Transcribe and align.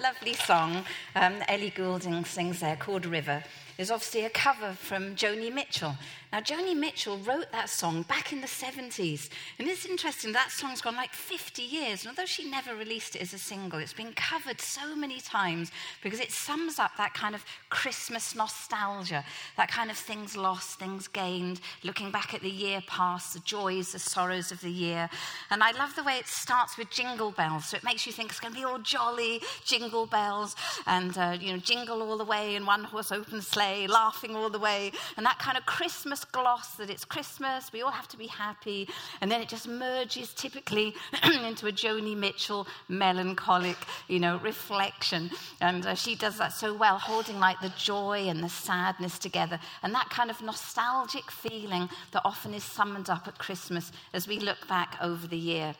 lovely 0.00 0.32
song 0.32 0.82
um, 1.14 1.34
Ellie 1.46 1.70
Goulding 1.70 2.24
sings 2.24 2.60
there 2.60 2.76
called 2.76 3.04
River 3.04 3.42
is 3.80 3.90
obviously 3.90 4.26
a 4.26 4.30
cover 4.30 4.74
from 4.74 5.16
Joni 5.16 5.50
Mitchell. 5.52 5.96
Now, 6.32 6.40
Joni 6.40 6.76
Mitchell 6.76 7.18
wrote 7.18 7.50
that 7.50 7.68
song 7.68 8.02
back 8.02 8.32
in 8.32 8.40
the 8.40 8.46
70s. 8.46 9.30
And 9.58 9.66
it's 9.66 9.84
interesting, 9.84 10.32
that 10.32 10.52
song's 10.52 10.80
gone 10.80 10.94
like 10.94 11.12
50 11.12 11.62
years. 11.62 12.04
And 12.04 12.10
although 12.10 12.26
she 12.26 12.48
never 12.48 12.76
released 12.76 13.16
it 13.16 13.22
as 13.22 13.34
a 13.34 13.38
single, 13.38 13.80
it's 13.80 13.92
been 13.92 14.12
covered 14.12 14.60
so 14.60 14.94
many 14.94 15.18
times 15.18 15.72
because 16.04 16.20
it 16.20 16.30
sums 16.30 16.78
up 16.78 16.92
that 16.98 17.14
kind 17.14 17.34
of 17.34 17.44
Christmas 17.68 18.36
nostalgia, 18.36 19.24
that 19.56 19.72
kind 19.72 19.90
of 19.90 19.96
things 19.96 20.36
lost, 20.36 20.78
things 20.78 21.08
gained, 21.08 21.60
looking 21.82 22.12
back 22.12 22.32
at 22.32 22.42
the 22.42 22.50
year 22.50 22.80
past, 22.86 23.34
the 23.34 23.40
joys, 23.40 23.90
the 23.90 23.98
sorrows 23.98 24.52
of 24.52 24.60
the 24.60 24.70
year. 24.70 25.10
And 25.50 25.64
I 25.64 25.72
love 25.72 25.96
the 25.96 26.04
way 26.04 26.16
it 26.16 26.28
starts 26.28 26.78
with 26.78 26.90
jingle 26.90 27.32
bells. 27.32 27.66
So 27.66 27.76
it 27.76 27.82
makes 27.82 28.06
you 28.06 28.12
think 28.12 28.30
it's 28.30 28.40
going 28.40 28.54
to 28.54 28.60
be 28.60 28.64
all 28.64 28.78
jolly, 28.78 29.40
jingle 29.64 30.06
bells, 30.06 30.54
and, 30.86 31.16
uh, 31.18 31.36
you 31.40 31.52
know, 31.52 31.58
jingle 31.58 32.02
all 32.02 32.18
the 32.18 32.24
way 32.24 32.54
in 32.54 32.66
one 32.66 32.84
horse 32.84 33.10
open 33.10 33.42
sleigh, 33.42 33.69
laughing 33.86 34.36
all 34.36 34.50
the 34.50 34.58
way. 34.58 34.92
And 35.16 35.26
that 35.26 35.38
kind 35.38 35.56
of 35.56 35.66
Christmas 35.66 36.24
gloss 36.24 36.74
that 36.76 36.90
it's 36.90 37.04
Christmas, 37.04 37.72
we 37.72 37.82
all 37.82 37.90
have 37.90 38.08
to 38.08 38.16
be 38.16 38.26
happy, 38.26 38.88
and 39.20 39.30
then 39.30 39.40
it 39.40 39.48
just 39.48 39.68
merges 39.68 40.32
typically 40.34 40.94
into 41.44 41.66
a 41.66 41.72
Joni 41.72 42.16
Mitchell 42.16 42.66
melancholic, 42.88 43.76
you 44.08 44.18
know, 44.18 44.38
reflection. 44.38 45.30
And 45.60 45.86
uh, 45.86 45.94
she 45.94 46.14
does 46.14 46.38
that 46.38 46.52
so 46.52 46.74
well, 46.74 46.98
holding 46.98 47.38
like 47.38 47.60
the 47.60 47.72
joy 47.76 48.28
and 48.28 48.42
the 48.42 48.48
sadness 48.48 49.18
together, 49.18 49.58
and 49.82 49.94
that 49.94 50.10
kind 50.10 50.30
of 50.30 50.40
nostalgic 50.42 51.30
feeling 51.30 51.88
that 52.12 52.22
often 52.24 52.54
is 52.54 52.64
summoned 52.64 53.10
up 53.10 53.28
at 53.28 53.38
Christmas 53.38 53.92
as 54.12 54.26
we 54.26 54.38
look 54.38 54.66
back 54.68 54.96
over 55.00 55.26
the 55.26 55.36
year. 55.36 55.74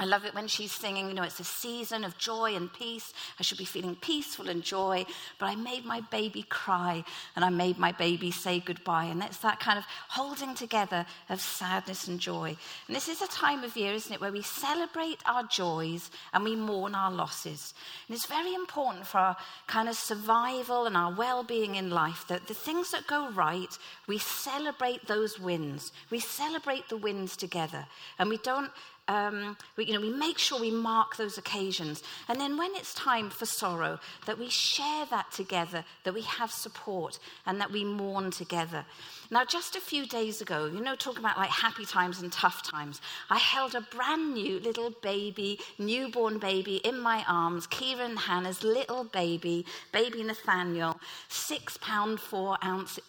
I 0.00 0.06
love 0.06 0.24
it 0.24 0.34
when 0.34 0.48
she's 0.48 0.72
singing, 0.72 1.08
you 1.08 1.14
know, 1.14 1.24
it's 1.24 1.40
a 1.40 1.44
season 1.44 2.04
of 2.04 2.16
joy 2.16 2.56
and 2.56 2.72
peace. 2.72 3.12
I 3.38 3.42
should 3.42 3.58
be 3.58 3.66
feeling 3.66 3.94
peaceful 3.96 4.48
and 4.48 4.62
joy, 4.62 5.04
but 5.38 5.44
I 5.44 5.56
made 5.56 5.84
my 5.84 6.00
baby 6.10 6.42
cry 6.48 7.04
and 7.36 7.44
I 7.44 7.50
made 7.50 7.76
my 7.76 7.92
baby 7.92 8.30
say 8.30 8.60
goodbye. 8.60 9.04
And 9.04 9.22
it's 9.22 9.36
that 9.38 9.60
kind 9.60 9.78
of 9.78 9.84
holding 10.08 10.54
together 10.54 11.04
of 11.28 11.42
sadness 11.42 12.08
and 12.08 12.18
joy. 12.18 12.56
And 12.86 12.96
this 12.96 13.10
is 13.10 13.20
a 13.20 13.28
time 13.28 13.62
of 13.62 13.76
year, 13.76 13.92
isn't 13.92 14.10
it, 14.10 14.22
where 14.22 14.32
we 14.32 14.40
celebrate 14.40 15.18
our 15.26 15.42
joys 15.42 16.10
and 16.32 16.44
we 16.44 16.56
mourn 16.56 16.94
our 16.94 17.12
losses. 17.12 17.74
And 18.08 18.16
it's 18.16 18.24
very 18.24 18.54
important 18.54 19.06
for 19.06 19.18
our 19.18 19.36
kind 19.66 19.86
of 19.86 19.96
survival 19.96 20.86
and 20.86 20.96
our 20.96 21.12
well 21.12 21.44
being 21.44 21.74
in 21.74 21.90
life 21.90 22.24
that 22.28 22.46
the 22.46 22.54
things 22.54 22.90
that 22.92 23.06
go 23.06 23.30
right, 23.32 23.76
we 24.06 24.16
celebrate 24.16 25.06
those 25.06 25.38
wins. 25.38 25.92
We 26.08 26.20
celebrate 26.20 26.88
the 26.88 26.96
wins 26.96 27.36
together. 27.36 27.84
And 28.18 28.30
we 28.30 28.38
don't 28.38 28.70
um, 29.08 29.56
we, 29.76 29.86
you 29.86 29.94
know, 29.94 30.00
we 30.00 30.10
make 30.10 30.38
sure 30.38 30.60
we 30.60 30.70
mark 30.70 31.16
those 31.16 31.38
occasions. 31.38 32.02
And 32.28 32.40
then 32.40 32.56
when 32.56 32.70
it's 32.74 32.94
time 32.94 33.30
for 33.30 33.46
sorrow, 33.46 33.98
that 34.26 34.38
we 34.38 34.48
share 34.48 35.06
that 35.06 35.32
together, 35.32 35.84
that 36.04 36.14
we 36.14 36.22
have 36.22 36.50
support, 36.50 37.18
and 37.46 37.60
that 37.60 37.72
we 37.72 37.84
mourn 37.84 38.30
together. 38.30 38.84
Now, 39.32 39.44
just 39.44 39.76
a 39.76 39.80
few 39.80 40.06
days 40.06 40.40
ago, 40.40 40.66
you 40.66 40.80
know, 40.80 40.96
talking 40.96 41.20
about 41.20 41.36
like 41.36 41.50
happy 41.50 41.86
times 41.86 42.20
and 42.20 42.32
tough 42.32 42.68
times, 42.68 43.00
I 43.30 43.38
held 43.38 43.76
a 43.76 43.80
brand 43.80 44.34
new 44.34 44.58
little 44.58 44.90
baby, 45.02 45.60
newborn 45.78 46.38
baby 46.38 46.76
in 46.78 46.98
my 46.98 47.24
arms, 47.28 47.68
Kieran 47.68 48.10
and 48.10 48.18
Hannah's 48.18 48.64
little 48.64 49.04
baby, 49.04 49.64
baby 49.92 50.24
Nathaniel, 50.24 50.98
six 51.28 51.76
pound, 51.76 52.18
four 52.18 52.58
ounces. 52.64 53.04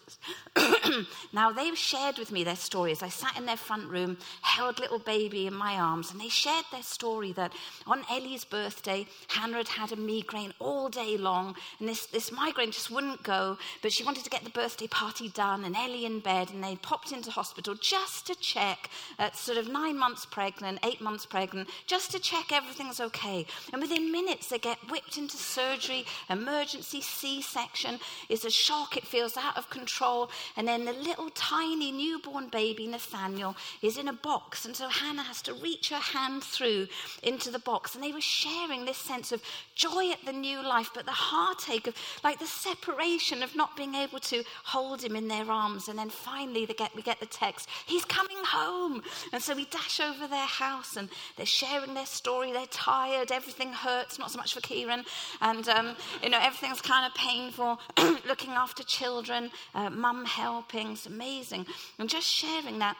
now, 1.32 1.50
they've 1.50 1.76
shared 1.76 2.18
with 2.18 2.30
me 2.30 2.44
their 2.44 2.54
stories. 2.54 3.02
I 3.02 3.08
sat 3.08 3.36
in 3.36 3.46
their 3.46 3.56
front 3.56 3.90
room, 3.90 4.16
held 4.42 4.78
little 4.78 5.00
baby 5.00 5.48
in 5.48 5.54
my 5.54 5.74
arms, 5.74 6.12
and 6.12 6.20
they 6.20 6.28
shared 6.28 6.66
their 6.70 6.84
story 6.84 7.32
that 7.32 7.52
on 7.84 8.04
Ellie's 8.08 8.44
birthday, 8.44 9.06
Hannah 9.26 9.56
had 9.56 9.68
had 9.68 9.92
a 9.92 9.96
migraine 9.96 10.54
all 10.60 10.88
day 10.88 11.16
long, 11.16 11.56
and 11.80 11.88
this, 11.88 12.06
this 12.06 12.30
migraine 12.30 12.70
just 12.70 12.92
wouldn't 12.92 13.24
go, 13.24 13.58
but 13.80 13.90
she 13.92 14.04
wanted 14.04 14.22
to 14.22 14.30
get 14.30 14.44
the 14.44 14.50
birthday 14.50 14.86
party 14.86 15.28
done, 15.28 15.64
and 15.64 15.74
Ellie 15.74 16.11
in 16.12 16.20
bed 16.20 16.50
and 16.50 16.62
they 16.62 16.76
popped 16.76 17.12
into 17.12 17.30
hospital 17.30 17.74
just 17.74 18.26
to 18.26 18.34
check 18.36 18.90
at 19.18 19.36
sort 19.36 19.58
of 19.58 19.68
nine 19.68 19.98
months 19.98 20.26
pregnant, 20.26 20.78
eight 20.84 21.00
months 21.00 21.26
pregnant, 21.26 21.68
just 21.86 22.10
to 22.12 22.18
check 22.18 22.52
everything's 22.52 23.00
okay. 23.00 23.46
And 23.72 23.80
within 23.80 24.12
minutes, 24.12 24.48
they 24.48 24.58
get 24.58 24.78
whipped 24.90 25.16
into 25.18 25.36
surgery, 25.36 26.04
emergency 26.28 27.00
C 27.00 27.42
section. 27.42 27.98
It's 28.28 28.44
a 28.44 28.50
shock, 28.50 28.96
it 28.96 29.06
feels 29.06 29.36
out 29.36 29.56
of 29.56 29.70
control. 29.70 30.30
And 30.56 30.66
then 30.68 30.84
the 30.84 30.92
little 30.92 31.30
tiny 31.30 31.92
newborn 31.92 32.48
baby, 32.48 32.86
Nathaniel, 32.86 33.56
is 33.80 33.96
in 33.96 34.08
a 34.08 34.12
box. 34.12 34.64
And 34.64 34.76
so 34.76 34.88
Hannah 34.88 35.22
has 35.22 35.42
to 35.42 35.54
reach 35.54 35.90
her 35.90 35.96
hand 35.96 36.42
through 36.42 36.88
into 37.22 37.50
the 37.50 37.58
box. 37.58 37.94
And 37.94 38.04
they 38.04 38.12
were 38.12 38.20
sharing 38.20 38.84
this 38.84 38.98
sense 38.98 39.32
of 39.32 39.42
joy 39.74 40.10
at 40.10 40.24
the 40.24 40.32
new 40.32 40.62
life, 40.62 40.90
but 40.94 41.06
the 41.06 41.12
heartache 41.12 41.86
of 41.86 41.94
like 42.22 42.38
the 42.38 42.46
separation 42.46 43.42
of 43.42 43.56
not 43.56 43.76
being 43.76 43.94
able 43.94 44.20
to 44.20 44.44
hold 44.64 45.02
him 45.02 45.16
in 45.16 45.28
their 45.28 45.50
arms 45.50 45.88
and 45.88 45.98
then 46.02 46.10
finally 46.10 46.66
get, 46.66 46.94
we 46.96 47.02
get 47.02 47.20
the 47.20 47.26
text, 47.26 47.68
he's 47.86 48.04
coming 48.04 48.36
home. 48.44 49.02
And 49.32 49.40
so 49.40 49.54
we 49.54 49.66
dash 49.66 50.00
over 50.00 50.26
their 50.26 50.46
house 50.46 50.96
and 50.96 51.08
they're 51.36 51.46
sharing 51.46 51.94
their 51.94 52.06
story. 52.06 52.52
They're 52.52 52.66
tired. 52.66 53.30
Everything 53.30 53.72
hurts, 53.72 54.18
not 54.18 54.30
so 54.30 54.36
much 54.36 54.54
for 54.54 54.60
Kieran. 54.60 55.04
And, 55.40 55.68
um, 55.68 55.96
you 56.22 56.30
know, 56.30 56.40
everything's 56.40 56.80
kind 56.80 57.06
of 57.06 57.14
painful. 57.14 57.80
Looking 58.26 58.50
after 58.50 58.82
children, 58.82 59.50
uh, 59.74 59.90
mum 59.90 60.24
helping. 60.24 60.92
It's 60.92 61.06
amazing. 61.06 61.66
And 61.98 62.08
just 62.08 62.26
sharing 62.26 62.80
that 62.80 62.96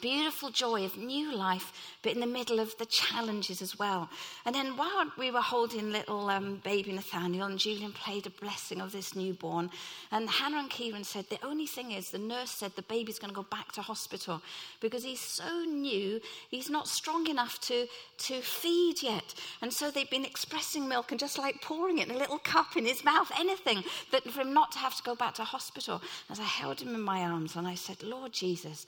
beautiful 0.00 0.50
joy 0.50 0.84
of 0.84 0.96
new 0.96 1.34
life, 1.34 1.72
but 2.02 2.12
in 2.12 2.20
the 2.20 2.26
middle 2.26 2.60
of 2.60 2.76
the 2.78 2.86
challenges 2.86 3.62
as 3.62 3.78
well. 3.78 4.08
And 4.44 4.54
then 4.54 4.76
while 4.76 5.10
we 5.18 5.30
were 5.30 5.40
holding 5.40 5.92
little 5.92 6.28
um, 6.30 6.60
baby 6.64 6.92
Nathaniel, 6.92 7.46
and 7.46 7.58
Julian 7.58 7.92
played 7.92 8.26
a 8.26 8.30
blessing 8.30 8.80
of 8.80 8.92
this 8.92 9.14
newborn, 9.14 9.70
and 10.10 10.28
Hannah 10.28 10.58
and 10.58 10.70
Kieran 10.70 11.04
said, 11.04 11.26
The 11.28 11.44
only 11.44 11.66
thing 11.66 11.92
is, 11.92 12.10
the 12.10 12.18
nurse 12.18 12.50
said 12.50 12.72
the 12.76 12.82
baby's 12.82 13.18
going 13.18 13.32
to 13.32 13.34
go 13.34 13.46
back 13.50 13.72
to 13.72 13.82
hospital 13.82 14.42
because 14.80 15.04
he's 15.04 15.20
so 15.20 15.64
new, 15.64 16.20
he's 16.50 16.70
not 16.70 16.88
strong 16.88 17.28
enough 17.28 17.60
to, 17.62 17.86
to 18.18 18.40
feed 18.40 19.02
yet. 19.02 19.34
And 19.62 19.72
so 19.72 19.90
they've 19.90 20.10
been 20.10 20.24
expressing 20.24 20.88
milk 20.88 21.10
and 21.10 21.20
just 21.20 21.38
like 21.38 21.62
pouring 21.62 21.98
it 21.98 22.08
in 22.08 22.14
a 22.14 22.18
little 22.18 22.38
cup 22.38 22.76
in 22.76 22.84
his 22.84 23.04
mouth, 23.04 23.30
anything 23.38 23.82
that 24.12 24.24
for 24.24 24.40
him 24.40 24.54
not 24.54 24.72
to 24.72 24.78
have 24.78 24.96
to 24.96 25.02
go 25.02 25.14
back 25.14 25.34
to 25.34 25.44
hospital. 25.44 26.02
As 26.30 26.40
I 26.40 26.44
held 26.44 26.80
him 26.80 26.94
in 26.94 27.00
my 27.00 27.20
arms 27.22 27.56
and 27.56 27.66
I 27.66 27.74
said, 27.74 28.02
Lord 28.02 28.32
Jesus, 28.32 28.86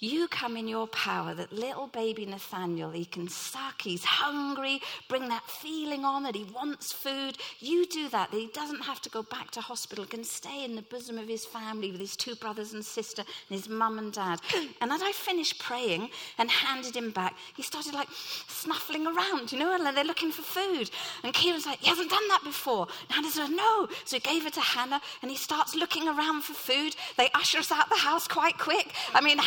you 0.00 0.28
come 0.28 0.56
in 0.56 0.68
your 0.68 0.86
power 0.86 1.34
that 1.34 1.52
little 1.52 1.88
baby 1.88 2.24
Nathaniel, 2.24 2.90
he 2.90 3.04
can 3.04 3.28
suck, 3.28 3.82
he's 3.82 4.04
hungry, 4.04 4.80
bring 5.08 5.28
that 5.28 5.44
feeling 5.48 6.04
on 6.04 6.22
that 6.22 6.36
he 6.36 6.44
wants 6.44 6.92
food. 6.92 7.36
You 7.58 7.86
do 7.86 8.08
that, 8.10 8.30
that 8.30 8.36
he 8.36 8.48
doesn't 8.48 8.82
have 8.82 9.00
to 9.02 9.10
go 9.10 9.22
back 9.22 9.50
to 9.52 9.60
hospital, 9.60 10.04
can 10.04 10.22
stay 10.22 10.64
in 10.64 10.76
the 10.76 10.82
bosom 10.82 11.18
of 11.18 11.26
his 11.26 11.44
family 11.44 11.90
with 11.90 12.00
his 12.00 12.16
two 12.16 12.36
brothers 12.36 12.72
and 12.74 12.84
sister 12.84 13.22
and 13.22 13.58
his 13.58 13.68
mum 13.68 13.98
and 13.98 14.12
dad. 14.12 14.40
And 14.80 14.92
as 14.92 15.02
I 15.02 15.12
finished 15.12 15.58
praying 15.58 16.10
and 16.38 16.50
handed 16.50 16.94
him 16.94 17.10
back, 17.10 17.36
he 17.56 17.62
started 17.62 17.94
like 17.94 18.08
snuffling 18.46 19.06
around, 19.06 19.50
you 19.50 19.58
know, 19.58 19.74
and 19.74 19.96
they're 19.96 20.04
looking 20.04 20.30
for 20.30 20.42
food. 20.42 20.90
And 21.24 21.34
Kieran's 21.34 21.66
like, 21.66 21.80
he 21.80 21.88
hasn't 21.88 22.10
done 22.10 22.26
that 22.28 22.42
before. 22.44 22.86
And 23.08 23.12
Hannah 23.12 23.30
said, 23.30 23.50
no. 23.50 23.88
So 24.04 24.16
he 24.16 24.20
gave 24.20 24.46
it 24.46 24.52
to 24.54 24.60
Hannah 24.60 25.00
and 25.22 25.30
he 25.30 25.36
starts 25.36 25.74
looking 25.74 26.06
around 26.06 26.44
for 26.44 26.52
food. 26.52 26.94
They 27.16 27.28
usher 27.34 27.58
us 27.58 27.72
out 27.72 27.88
the 27.88 27.96
house 27.96 28.28
quite 28.28 28.58
quick. 28.58 28.92
I 29.14 29.20
mean, 29.20 29.38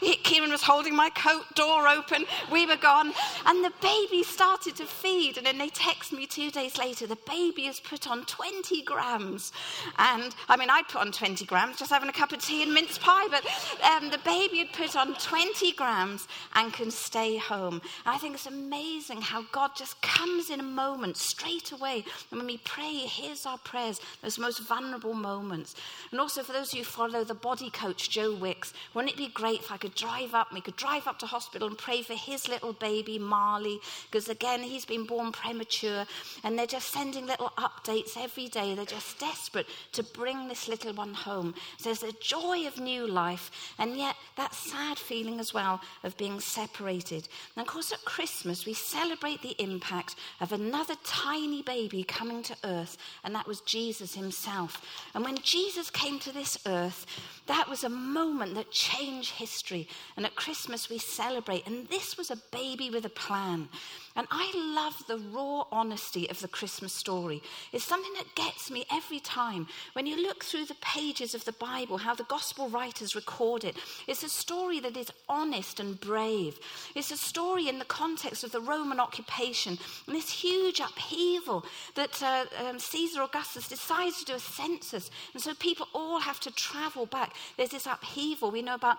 Kieran 0.00 0.50
was 0.50 0.62
holding 0.62 0.94
my 0.94 1.10
coat 1.10 1.44
door 1.54 1.86
open. 1.88 2.24
We 2.50 2.66
were 2.66 2.76
gone. 2.76 3.12
And 3.46 3.64
the 3.64 3.72
baby 3.80 4.22
started 4.22 4.76
to 4.76 4.86
feed. 4.86 5.36
And 5.36 5.46
then 5.46 5.58
they 5.58 5.68
text 5.68 6.12
me 6.12 6.26
two 6.26 6.50
days 6.50 6.78
later 6.78 7.06
the 7.06 7.18
baby 7.26 7.64
has 7.64 7.80
put 7.80 8.08
on 8.08 8.24
20 8.24 8.82
grams. 8.82 9.52
And 9.98 10.34
I 10.48 10.56
mean, 10.56 10.70
I'd 10.70 10.88
put 10.88 11.00
on 11.00 11.12
20 11.12 11.44
grams 11.44 11.78
just 11.78 11.90
having 11.90 12.08
a 12.08 12.12
cup 12.12 12.32
of 12.32 12.44
tea 12.44 12.62
and 12.62 12.72
mince 12.72 12.98
pie. 12.98 13.28
But 13.30 13.44
um, 13.84 14.10
the 14.10 14.18
baby 14.18 14.58
had 14.58 14.72
put 14.72 14.96
on 14.96 15.14
20 15.14 15.72
grams 15.72 16.26
and 16.54 16.72
can 16.72 16.90
stay 16.90 17.36
home. 17.36 17.80
And 18.04 18.14
I 18.14 18.18
think 18.18 18.34
it's 18.34 18.46
amazing 18.46 19.20
how 19.20 19.44
God 19.52 19.72
just 19.76 20.00
comes 20.02 20.50
in 20.50 20.60
a 20.60 20.64
moment 20.64 21.16
straight 21.16 21.72
away. 21.72 22.04
And 22.30 22.40
when 22.40 22.46
we 22.46 22.58
pray, 22.58 22.90
He 22.90 23.06
hears 23.06 23.46
our 23.46 23.58
prayers, 23.58 24.00
those 24.22 24.38
most 24.38 24.60
vulnerable 24.60 25.14
moments. 25.14 25.74
And 26.10 26.20
also, 26.20 26.42
for 26.42 26.52
those 26.52 26.72
of 26.72 26.78
you 26.78 26.84
who 26.84 26.90
follow 26.90 27.24
the 27.24 27.34
body 27.34 27.70
coach, 27.70 28.10
Joe 28.10 28.34
Wicks, 28.34 28.72
wouldn't 28.94 29.12
it 29.12 29.18
be 29.18 29.28
great 29.28 29.60
if 29.60 29.72
I 29.72 29.76
could 29.76 29.89
drive 29.94 30.34
up, 30.34 30.52
we 30.52 30.60
could 30.60 30.76
drive 30.76 31.06
up 31.06 31.18
to 31.20 31.26
hospital 31.26 31.68
and 31.68 31.78
pray 31.78 32.02
for 32.02 32.14
his 32.14 32.48
little 32.48 32.72
baby, 32.72 33.18
Marley, 33.18 33.80
because 34.10 34.28
again, 34.28 34.62
he's 34.62 34.84
been 34.84 35.04
born 35.04 35.32
premature. 35.32 36.04
And 36.44 36.58
they're 36.58 36.66
just 36.66 36.92
sending 36.92 37.26
little 37.26 37.52
updates 37.58 38.16
every 38.16 38.48
day. 38.48 38.74
They're 38.74 38.84
just 38.84 39.18
desperate 39.18 39.66
to 39.92 40.02
bring 40.02 40.48
this 40.48 40.68
little 40.68 40.92
one 40.92 41.14
home. 41.14 41.54
So 41.78 41.84
there's 41.88 42.00
the 42.00 42.14
joy 42.20 42.66
of 42.66 42.80
new 42.80 43.06
life, 43.06 43.50
and 43.78 43.96
yet 43.96 44.16
that 44.36 44.54
sad 44.54 44.98
feeling 44.98 45.40
as 45.40 45.54
well 45.54 45.80
of 46.04 46.16
being 46.16 46.40
separated. 46.40 47.28
And 47.56 47.66
of 47.66 47.72
course, 47.72 47.92
at 47.92 48.04
Christmas, 48.04 48.66
we 48.66 48.74
celebrate 48.74 49.42
the 49.42 49.60
impact 49.62 50.16
of 50.40 50.52
another 50.52 50.94
tiny 51.04 51.62
baby 51.62 52.02
coming 52.04 52.42
to 52.44 52.56
earth, 52.64 52.96
and 53.24 53.34
that 53.34 53.46
was 53.46 53.60
Jesus 53.62 54.14
himself. 54.14 54.82
And 55.14 55.24
when 55.24 55.38
Jesus 55.38 55.90
came 55.90 56.18
to 56.20 56.32
this 56.32 56.58
earth, 56.66 57.06
that 57.46 57.68
was 57.68 57.84
a 57.84 57.88
moment 57.88 58.54
that 58.54 58.70
changed 58.70 59.32
history 59.32 59.79
And 60.16 60.26
at 60.26 60.34
Christmas, 60.34 60.88
we 60.90 60.98
celebrate. 60.98 61.66
And 61.66 61.88
this 61.88 62.16
was 62.16 62.30
a 62.30 62.42
baby 62.50 62.90
with 62.90 63.04
a 63.04 63.10
plan. 63.10 63.68
And 64.16 64.26
I 64.30 64.52
love 64.74 65.02
the 65.06 65.18
raw 65.32 65.64
honesty 65.70 66.28
of 66.28 66.40
the 66.40 66.48
Christmas 66.48 66.92
story. 66.92 67.42
It's 67.72 67.84
something 67.84 68.12
that 68.14 68.34
gets 68.34 68.70
me 68.70 68.84
every 68.92 69.20
time. 69.20 69.68
When 69.92 70.06
you 70.06 70.20
look 70.20 70.44
through 70.44 70.66
the 70.66 70.74
pages 70.80 71.34
of 71.34 71.44
the 71.44 71.52
Bible, 71.52 71.98
how 71.98 72.14
the 72.14 72.24
gospel 72.24 72.68
writers 72.68 73.14
record 73.14 73.64
it, 73.64 73.76
it's 74.08 74.24
a 74.24 74.28
story 74.28 74.80
that 74.80 74.96
is 74.96 75.12
honest 75.28 75.78
and 75.78 75.98
brave. 76.00 76.58
It's 76.94 77.12
a 77.12 77.16
story 77.16 77.68
in 77.68 77.78
the 77.78 77.84
context 77.84 78.42
of 78.42 78.50
the 78.50 78.60
Roman 78.60 78.98
occupation 78.98 79.78
and 80.06 80.16
this 80.16 80.30
huge 80.30 80.80
upheaval 80.80 81.64
that 81.94 82.22
uh, 82.22 82.44
um, 82.66 82.78
Caesar 82.78 83.22
Augustus 83.22 83.68
decides 83.68 84.18
to 84.18 84.24
do 84.24 84.34
a 84.34 84.40
census. 84.40 85.10
And 85.34 85.42
so 85.42 85.54
people 85.54 85.86
all 85.94 86.18
have 86.18 86.40
to 86.40 86.50
travel 86.52 87.06
back. 87.06 87.34
There's 87.56 87.70
this 87.70 87.86
upheaval. 87.86 88.50
We 88.50 88.62
know 88.62 88.74
about 88.74 88.98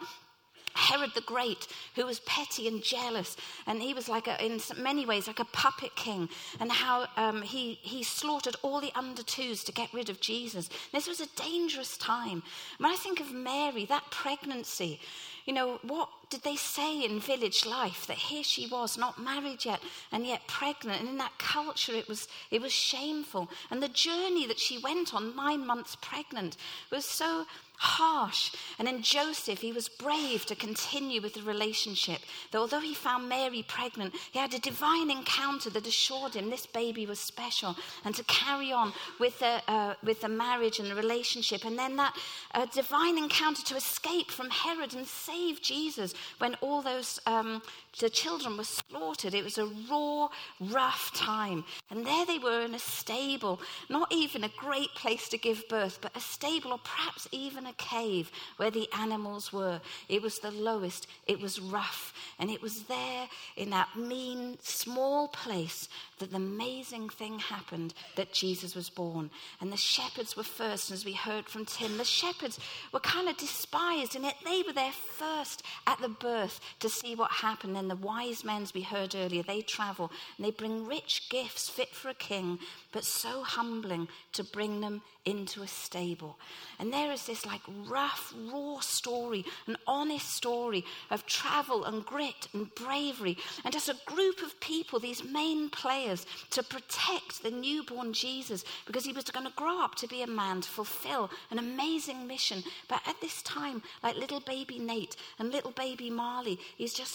Herod 0.74 1.12
the 1.14 1.22
Great, 1.22 1.68
who 1.96 2.06
was 2.06 2.20
petty 2.22 2.68
and 2.68 2.84
jealous, 2.84 3.38
and 3.68 3.82
he 3.82 3.94
was 3.94 4.10
like, 4.10 4.28
a, 4.28 4.44
in 4.44 4.60
many 4.78 5.06
ways, 5.06 5.28
like 5.28 5.40
a 5.40 5.46
puppet 5.46 5.96
king, 5.96 6.30
and 6.60 6.72
how 6.72 7.08
um, 7.18 7.42
he, 7.42 7.74
he 7.82 8.04
slaughtered 8.04 8.56
all 8.62 8.82
the 8.82 8.92
under 8.96 9.24
twos 9.24 9.64
to 9.66 9.72
get 9.72 9.94
rid 9.94 10.10
of 10.10 10.20
Jesus. 10.20 10.70
This 10.92 11.08
was 11.08 11.20
a 11.20 11.28
dangerous 11.36 11.98
time. 11.98 12.44
When 12.78 12.92
I 12.92 12.96
think 12.96 13.20
of 13.20 13.32
Mary, 13.32 13.86
that 13.86 14.10
pregnancy, 14.12 15.00
you 15.46 15.54
know, 15.54 15.80
what 15.84 16.10
did 16.30 16.44
they 16.44 16.56
say 16.56 17.04
in 17.04 17.20
village 17.20 17.66
life 17.66 18.06
that 18.08 18.18
here 18.18 18.44
she 18.44 18.68
was, 18.68 18.98
not 18.98 19.22
married 19.22 19.66
yet, 19.66 19.82
and 20.12 20.26
yet 20.26 20.48
pregnant? 20.48 21.02
And 21.02 21.10
in 21.10 21.18
that 21.18 21.38
culture, 21.40 21.94
it 21.94 22.08
was, 22.08 22.28
it 22.52 22.62
was 22.62 22.72
shameful. 22.72 23.50
And 23.70 23.82
the 23.82 23.90
journey 23.90 24.46
that 24.48 24.60
she 24.60 24.78
went 24.78 25.14
on, 25.14 25.36
nine 25.36 25.66
months 25.66 25.98
pregnant, 26.00 26.58
was 26.92 27.06
so 27.06 27.46
harsh. 27.82 28.52
And 28.78 28.88
in 28.88 29.02
Joseph, 29.02 29.60
he 29.60 29.72
was 29.72 29.90
brave 29.90 30.46
to 30.46 30.56
continue 30.56 31.20
with 31.20 31.34
the 31.34 31.42
relationship. 31.42 32.20
That 32.52 32.60
although 32.60 32.80
he 32.80 32.94
found 32.94 33.28
Mary 33.28 33.66
pregnant, 33.68 34.14
he 34.32 34.38
had 34.38 34.54
a 34.54 34.60
divine 34.60 35.10
encounter 35.10 35.72
that 35.72 35.88
assured 35.88 36.36
him 36.36 36.52
this 36.52 36.68
baby 36.68 37.08
was 37.08 37.20
special 37.20 37.76
and 38.06 38.14
to 38.14 38.24
carry 38.26 38.72
on 38.72 38.94
with 39.20 39.40
the, 39.40 39.64
uh, 39.68 39.96
with 40.04 40.22
the 40.22 40.30
marriage 40.30 40.78
and 40.78 40.92
the 40.92 40.96
relationship. 40.96 41.66
And 41.66 41.78
then 41.78 41.96
that 41.96 42.16
uh, 42.54 42.68
divine 42.68 43.18
encounter 43.18 43.64
to 43.64 43.76
escape 43.76 44.30
from 44.30 44.52
Herod 44.52 44.94
and 44.94 45.08
save 45.08 45.64
Jesus 45.64 46.14
when 46.38 46.54
all 46.62 46.84
those 46.84 47.20
um, 47.26 47.64
the 48.00 48.10
children 48.10 48.58
were 48.58 48.64
slaughtered. 48.64 49.34
It 49.34 49.44
was 49.44 49.58
a 49.58 49.70
raw, 49.90 50.30
rough 50.60 51.12
time. 51.14 51.66
And 51.90 52.06
there 52.06 52.26
they 52.26 52.40
were 52.40 52.62
in 52.62 52.74
a 52.74 52.80
stable, 52.80 53.60
not 53.90 54.12
even 54.12 54.44
a 54.44 54.52
great 54.58 54.94
place 54.96 55.28
to 55.30 55.38
give 55.38 55.68
birth, 55.68 56.00
but 56.02 56.16
a 56.16 56.20
stable 56.20 56.72
or 56.72 56.80
perhaps 56.80 57.28
even 57.32 57.66
a 57.66 57.74
cave 57.74 58.32
where 58.58 58.72
the 58.72 58.88
animals 58.98 59.52
were. 59.52 59.82
It 60.08 60.22
was 60.22 60.40
the 60.40 60.52
lowest, 60.52 61.08
it 61.28 61.40
was 61.40 61.60
rough. 61.60 62.14
And 62.40 62.50
it 62.50 62.62
was 62.62 62.84
there 62.84 63.28
in 63.58 63.70
that 63.72 63.90
mean, 63.96 64.58
small 64.62 65.28
place 65.28 65.90
that 66.20 66.32
the 66.32 66.38
amazing 66.38 67.10
thing 67.10 67.40
happened 67.40 67.94
that 68.16 68.34
Jesus 68.34 68.74
was 68.74 68.90
born. 68.90 69.30
And 69.60 69.72
the 69.72 69.78
shepherds 69.78 70.38
were 70.38 70.44
first, 70.44 70.92
as 70.92 71.06
we 71.06 71.14
heard 71.14 71.50
from 71.50 71.66
Tim, 71.66 71.98
the 71.98 72.06
shepherds 72.06 72.60
were 72.92 73.00
kind 73.00 73.28
of 73.28 73.38
despised, 73.38 74.16
and 74.16 74.24
yet 74.24 74.38
they 74.46 74.64
were 74.66 74.74
there 74.74 74.92
first 74.92 75.64
at 75.88 76.00
the 76.00 76.10
birth 76.10 76.60
to 76.80 76.90
see 76.90 77.16
what 77.16 77.32
happened. 77.32 77.81
And 77.82 77.90
the 77.90 77.96
wise 77.96 78.44
men, 78.46 78.62
as 78.62 78.76
we 78.76 78.84
heard 78.84 79.16
earlier, 79.16 79.42
they 79.42 79.64
travel 79.64 80.12
and 80.38 80.46
they 80.46 80.52
bring 80.52 80.86
rich 80.86 81.30
gifts 81.30 81.68
fit 81.68 81.90
for 81.96 82.10
a 82.10 82.14
king, 82.14 82.60
but 82.92 83.04
so 83.04 83.42
humbling 83.42 84.08
to 84.34 84.44
bring 84.44 84.82
them 84.82 85.02
into 85.26 85.62
a 85.62 85.68
stable. 85.68 86.38
And 86.80 86.92
there 86.92 87.12
is 87.12 87.26
this 87.26 87.46
like 87.46 87.62
rough, 87.88 88.34
raw 88.52 88.80
story, 88.80 89.46
an 89.68 89.78
honest 89.88 90.30
story 90.30 90.84
of 91.10 91.26
travel 91.26 91.86
and 91.86 92.06
grit 92.06 92.48
and 92.54 92.74
bravery, 92.76 93.38
and 93.64 93.74
just 93.74 93.90
a 93.90 93.98
group 94.06 94.42
of 94.42 94.60
people, 94.60 95.00
these 95.00 95.24
main 95.24 95.70
players, 95.70 96.26
to 96.52 96.64
protect 96.64 97.44
the 97.44 97.52
newborn 97.52 98.14
Jesus 98.14 98.64
because 98.86 99.06
he 99.06 99.14
was 99.14 99.26
going 99.26 99.46
to 99.46 99.54
grow 99.56 99.84
up 99.84 99.96
to 99.96 100.08
be 100.08 100.22
a 100.22 100.28
man 100.28 100.62
to 100.62 100.70
fulfill 100.70 101.30
an 101.50 101.60
amazing 101.60 102.28
mission. 102.28 102.64
But 102.88 103.02
at 103.08 103.20
this 103.22 103.42
time, 103.42 103.82
like 104.04 104.18
little 104.18 104.40
baby 104.40 104.78
Nate 104.78 105.16
and 105.40 105.52
little 105.52 105.72
baby 105.72 106.10
Marley, 106.10 106.60
he's 106.78 106.94
just 106.94 107.14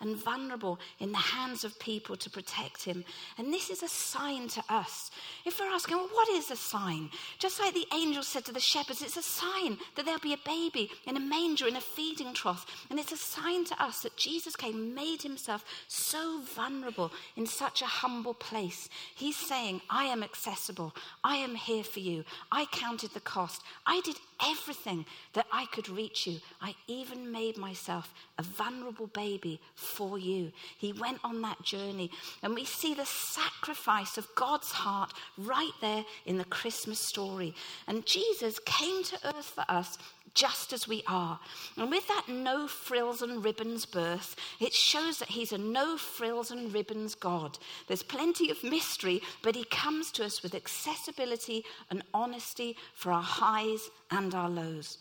and 0.00 0.16
vulnerable 0.16 0.78
in 0.98 1.12
the 1.12 1.18
hands 1.18 1.64
of 1.64 1.78
people 1.78 2.16
to 2.16 2.30
protect 2.30 2.84
him. 2.84 3.04
And 3.36 3.52
this 3.52 3.70
is 3.70 3.82
a 3.82 3.88
sign 3.88 4.48
to 4.48 4.62
us. 4.68 5.10
If 5.44 5.58
we're 5.58 5.66
asking, 5.66 5.96
well, 5.96 6.08
what 6.12 6.28
is 6.30 6.50
a 6.50 6.56
sign? 6.56 7.10
Just 7.38 7.60
like 7.60 7.74
the 7.74 7.86
angel 7.94 8.22
said 8.22 8.44
to 8.46 8.52
the 8.52 8.60
shepherds, 8.60 9.02
it's 9.02 9.16
a 9.16 9.22
sign 9.22 9.78
that 9.94 10.04
there'll 10.04 10.20
be 10.20 10.34
a 10.34 10.46
baby 10.46 10.90
in 11.06 11.16
a 11.16 11.20
manger, 11.20 11.66
in 11.66 11.76
a 11.76 11.80
feeding 11.80 12.32
trough. 12.34 12.66
And 12.90 12.98
it's 12.98 13.12
a 13.12 13.16
sign 13.16 13.64
to 13.66 13.82
us 13.82 14.02
that 14.02 14.16
Jesus 14.16 14.56
came, 14.56 14.94
made 14.94 15.22
himself 15.22 15.64
so 15.88 16.40
vulnerable 16.54 17.12
in 17.36 17.46
such 17.46 17.82
a 17.82 17.86
humble 17.86 18.34
place. 18.34 18.88
He's 19.14 19.36
saying, 19.36 19.80
I 19.90 20.04
am 20.04 20.22
accessible. 20.22 20.94
I 21.24 21.36
am 21.36 21.54
here 21.54 21.84
for 21.84 22.00
you. 22.00 22.24
I 22.52 22.66
counted 22.66 23.10
the 23.10 23.20
cost. 23.20 23.62
I 23.86 24.00
did 24.04 24.16
everything 24.44 25.04
that 25.32 25.46
I 25.52 25.66
could 25.66 25.88
reach 25.88 26.26
you. 26.26 26.38
I 26.60 26.74
even 26.86 27.30
made 27.32 27.56
myself 27.56 28.12
a 28.38 28.42
vulnerable 28.42 29.08
baby 29.08 29.60
for 29.74 30.18
you. 30.18 30.52
He 30.76 30.92
went 30.92 31.18
on 31.24 31.42
that 31.42 31.62
journey. 31.62 32.10
And 32.42 32.54
we 32.54 32.64
see 32.64 32.94
the 32.94 33.06
sacrifice 33.06 34.18
of 34.18 34.34
God's 34.34 34.70
heart 34.70 35.12
right 35.36 35.72
there 35.80 36.04
in 36.26 36.38
the 36.38 36.44
Christmas 36.44 36.98
story. 36.98 37.54
And 37.86 38.06
Jesus 38.06 38.58
came 38.64 39.02
to 39.04 39.18
earth 39.24 39.52
for 39.54 39.64
us 39.68 39.98
just 40.38 40.72
as 40.72 40.86
we 40.86 41.02
are. 41.08 41.40
And 41.76 41.90
with 41.90 42.06
that 42.06 42.26
no 42.28 42.68
frills 42.68 43.22
and 43.22 43.44
ribbons 43.44 43.84
birth, 43.84 44.36
it 44.60 44.72
shows 44.72 45.18
that 45.18 45.28
He's 45.28 45.52
a 45.52 45.58
no 45.58 45.96
frills 45.96 46.52
and 46.52 46.72
ribbons 46.72 47.16
God. 47.16 47.58
There's 47.88 48.04
plenty 48.04 48.50
of 48.50 48.62
mystery, 48.62 49.20
but 49.42 49.56
He 49.56 49.64
comes 49.64 50.12
to 50.12 50.24
us 50.24 50.42
with 50.42 50.54
accessibility 50.54 51.64
and 51.90 52.04
honesty 52.14 52.76
for 52.94 53.10
our 53.10 53.22
highs 53.22 53.90
and 54.12 54.32
our 54.32 54.48
lows. 54.48 54.98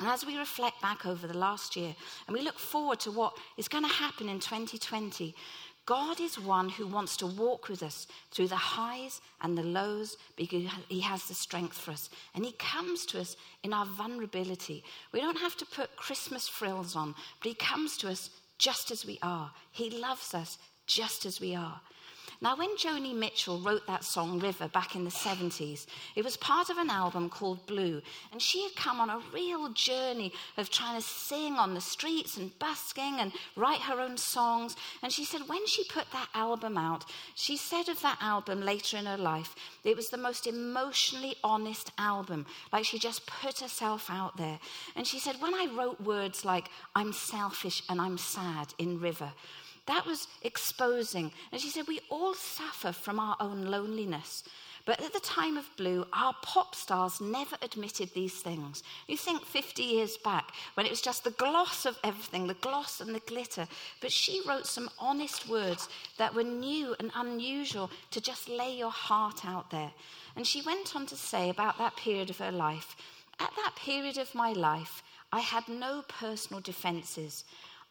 And 0.00 0.08
as 0.08 0.26
we 0.26 0.36
reflect 0.36 0.82
back 0.82 1.06
over 1.06 1.28
the 1.28 1.38
last 1.38 1.76
year 1.76 1.94
and 2.26 2.36
we 2.36 2.42
look 2.42 2.58
forward 2.58 2.98
to 3.00 3.12
what 3.12 3.36
is 3.56 3.68
going 3.68 3.84
to 3.84 3.90
happen 3.90 4.28
in 4.28 4.40
2020, 4.40 5.36
God 5.86 6.18
is 6.18 6.38
one 6.38 6.70
who 6.70 6.86
wants 6.86 7.16
to 7.18 7.26
walk 7.26 7.68
with 7.68 7.82
us 7.82 8.06
through 8.30 8.48
the 8.48 8.56
highs 8.56 9.20
and 9.42 9.56
the 9.56 9.62
lows 9.62 10.16
because 10.34 10.64
he 10.88 11.00
has 11.00 11.26
the 11.26 11.34
strength 11.34 11.76
for 11.76 11.90
us. 11.90 12.08
And 12.34 12.44
he 12.44 12.52
comes 12.52 13.04
to 13.06 13.20
us 13.20 13.36
in 13.62 13.74
our 13.74 13.84
vulnerability. 13.84 14.82
We 15.12 15.20
don't 15.20 15.38
have 15.38 15.56
to 15.58 15.66
put 15.66 15.96
Christmas 15.96 16.48
frills 16.48 16.96
on, 16.96 17.14
but 17.40 17.48
he 17.48 17.54
comes 17.54 17.98
to 17.98 18.08
us 18.08 18.30
just 18.56 18.90
as 18.90 19.04
we 19.04 19.18
are. 19.22 19.50
He 19.72 19.90
loves 19.90 20.32
us 20.32 20.56
just 20.86 21.26
as 21.26 21.38
we 21.38 21.54
are. 21.54 21.80
Now, 22.40 22.56
when 22.56 22.76
Joni 22.76 23.14
Mitchell 23.14 23.58
wrote 23.60 23.86
that 23.86 24.04
song, 24.04 24.38
River, 24.38 24.68
back 24.68 24.94
in 24.94 25.04
the 25.04 25.10
70s, 25.10 25.86
it 26.16 26.24
was 26.24 26.36
part 26.36 26.68
of 26.68 26.78
an 26.78 26.90
album 26.90 27.30
called 27.30 27.66
Blue. 27.66 28.02
And 28.32 28.42
she 28.42 28.62
had 28.62 28.74
come 28.76 29.00
on 29.00 29.10
a 29.10 29.20
real 29.32 29.68
journey 29.70 30.32
of 30.56 30.68
trying 30.68 31.00
to 31.00 31.06
sing 31.06 31.54
on 31.54 31.74
the 31.74 31.80
streets 31.80 32.36
and 32.36 32.56
busking 32.58 33.20
and 33.20 33.32
write 33.56 33.80
her 33.80 34.00
own 34.00 34.16
songs. 34.16 34.76
And 35.02 35.12
she 35.12 35.24
said 35.24 35.42
when 35.46 35.66
she 35.66 35.84
put 35.84 36.10
that 36.12 36.28
album 36.34 36.76
out, 36.76 37.04
she 37.34 37.56
said 37.56 37.88
of 37.88 38.00
that 38.02 38.18
album 38.20 38.62
later 38.62 38.96
in 38.96 39.06
her 39.06 39.16
life, 39.16 39.54
it 39.84 39.96
was 39.96 40.08
the 40.08 40.16
most 40.16 40.46
emotionally 40.46 41.36
honest 41.42 41.92
album. 41.98 42.46
Like 42.72 42.84
she 42.84 42.98
just 42.98 43.26
put 43.26 43.60
herself 43.60 44.10
out 44.10 44.36
there. 44.36 44.58
And 44.96 45.06
she 45.06 45.18
said, 45.18 45.36
when 45.40 45.54
I 45.54 45.68
wrote 45.76 46.00
words 46.00 46.44
like, 46.44 46.68
I'm 46.94 47.12
selfish 47.12 47.82
and 47.88 48.00
I'm 48.00 48.18
sad 48.18 48.74
in 48.78 49.00
River, 49.00 49.32
that 49.86 50.06
was 50.06 50.28
exposing. 50.42 51.30
And 51.52 51.60
she 51.60 51.68
said, 51.68 51.86
We 51.86 52.00
all 52.10 52.34
suffer 52.34 52.92
from 52.92 53.20
our 53.20 53.36
own 53.40 53.66
loneliness. 53.66 54.44
But 54.86 55.00
at 55.02 55.14
the 55.14 55.20
time 55.20 55.56
of 55.56 55.76
Blue, 55.78 56.06
our 56.12 56.34
pop 56.42 56.74
stars 56.74 57.18
never 57.18 57.56
admitted 57.62 58.10
these 58.12 58.40
things. 58.40 58.82
You 59.08 59.16
think 59.16 59.42
50 59.42 59.82
years 59.82 60.18
back, 60.18 60.50
when 60.74 60.84
it 60.84 60.90
was 60.90 61.00
just 61.00 61.24
the 61.24 61.30
gloss 61.30 61.86
of 61.86 61.98
everything, 62.04 62.46
the 62.46 62.54
gloss 62.54 63.00
and 63.00 63.14
the 63.14 63.20
glitter. 63.20 63.66
But 64.02 64.12
she 64.12 64.42
wrote 64.46 64.66
some 64.66 64.90
honest 64.98 65.48
words 65.48 65.88
that 66.18 66.34
were 66.34 66.42
new 66.42 66.94
and 67.00 67.10
unusual 67.14 67.90
to 68.10 68.20
just 68.20 68.48
lay 68.48 68.76
your 68.76 68.90
heart 68.90 69.46
out 69.46 69.70
there. 69.70 69.90
And 70.36 70.46
she 70.46 70.60
went 70.60 70.94
on 70.94 71.06
to 71.06 71.16
say 71.16 71.48
about 71.48 71.78
that 71.78 71.96
period 71.96 72.28
of 72.28 72.38
her 72.38 72.52
life 72.52 72.96
At 73.40 73.56
that 73.56 73.74
period 73.76 74.18
of 74.18 74.34
my 74.34 74.52
life, 74.52 75.02
I 75.32 75.40
had 75.40 75.66
no 75.66 76.02
personal 76.06 76.60
defenses. 76.60 77.44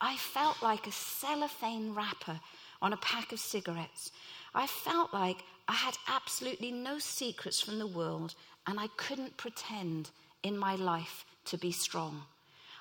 I 0.06 0.18
felt 0.18 0.62
like 0.62 0.86
a 0.86 0.92
cellophane 0.92 1.96
wrapper 1.96 2.38
on 2.82 2.92
a 2.92 2.98
pack 2.98 3.32
of 3.32 3.40
cigarettes. 3.40 4.12
I 4.54 4.68
felt 4.68 5.14
like 5.14 5.46
I 5.70 5.72
had 5.72 5.98
absolutely 6.10 6.74
no 6.74 7.00
secrets 7.00 7.62
from 7.62 7.80
the 7.80 7.88
world 7.88 8.36
and 8.68 8.82
I 8.82 8.88
couldn't 8.98 9.38
pretend 9.38 10.10
in 10.44 10.58
my 10.58 10.76
life 10.76 11.24
to 11.46 11.58
be 11.58 11.72
strong. 11.72 12.24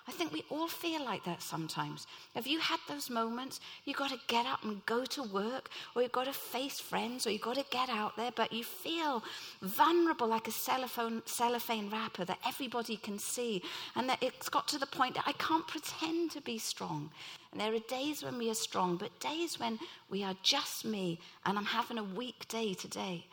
I 0.08 0.10
think 0.10 0.32
we 0.32 0.44
all 0.50 0.66
feel 0.66 1.04
like 1.04 1.24
that 1.24 1.42
sometimes. 1.42 2.06
Have 2.34 2.46
you 2.46 2.58
had 2.58 2.80
those 2.88 3.08
moments? 3.08 3.60
You've 3.84 3.96
got 3.96 4.10
to 4.10 4.18
get 4.26 4.46
up 4.46 4.64
and 4.64 4.84
go 4.84 5.04
to 5.04 5.22
work, 5.22 5.70
or 5.94 6.02
you've 6.02 6.12
got 6.12 6.24
to 6.24 6.32
face 6.32 6.80
friends, 6.80 7.26
or 7.26 7.30
you've 7.30 7.42
got 7.42 7.56
to 7.56 7.64
get 7.70 7.88
out 7.88 8.16
there, 8.16 8.32
but 8.34 8.52
you 8.52 8.64
feel 8.64 9.22
vulnerable 9.60 10.26
like 10.26 10.48
a 10.48 10.50
cellophane, 10.50 11.22
cellophane 11.24 11.88
wrapper 11.88 12.24
that 12.24 12.38
everybody 12.46 12.96
can 12.96 13.18
see, 13.18 13.62
and 13.94 14.08
that 14.08 14.20
it's 14.20 14.48
got 14.48 14.66
to 14.68 14.78
the 14.78 14.86
point 14.86 15.14
that 15.14 15.24
I 15.26 15.32
can't 15.32 15.66
pretend 15.68 16.32
to 16.32 16.40
be 16.40 16.58
strong. 16.58 17.10
And 17.52 17.60
there 17.60 17.72
are 17.72 17.78
days 17.88 18.24
when 18.24 18.38
we 18.38 18.50
are 18.50 18.54
strong, 18.54 18.96
but 18.96 19.20
days 19.20 19.60
when 19.60 19.78
we 20.10 20.24
are 20.24 20.34
just 20.42 20.84
me, 20.84 21.20
and 21.44 21.56
I'm 21.56 21.64
having 21.64 21.98
a 21.98 22.02
weak 22.04 22.48
day 22.48 22.74
today. 22.74 23.26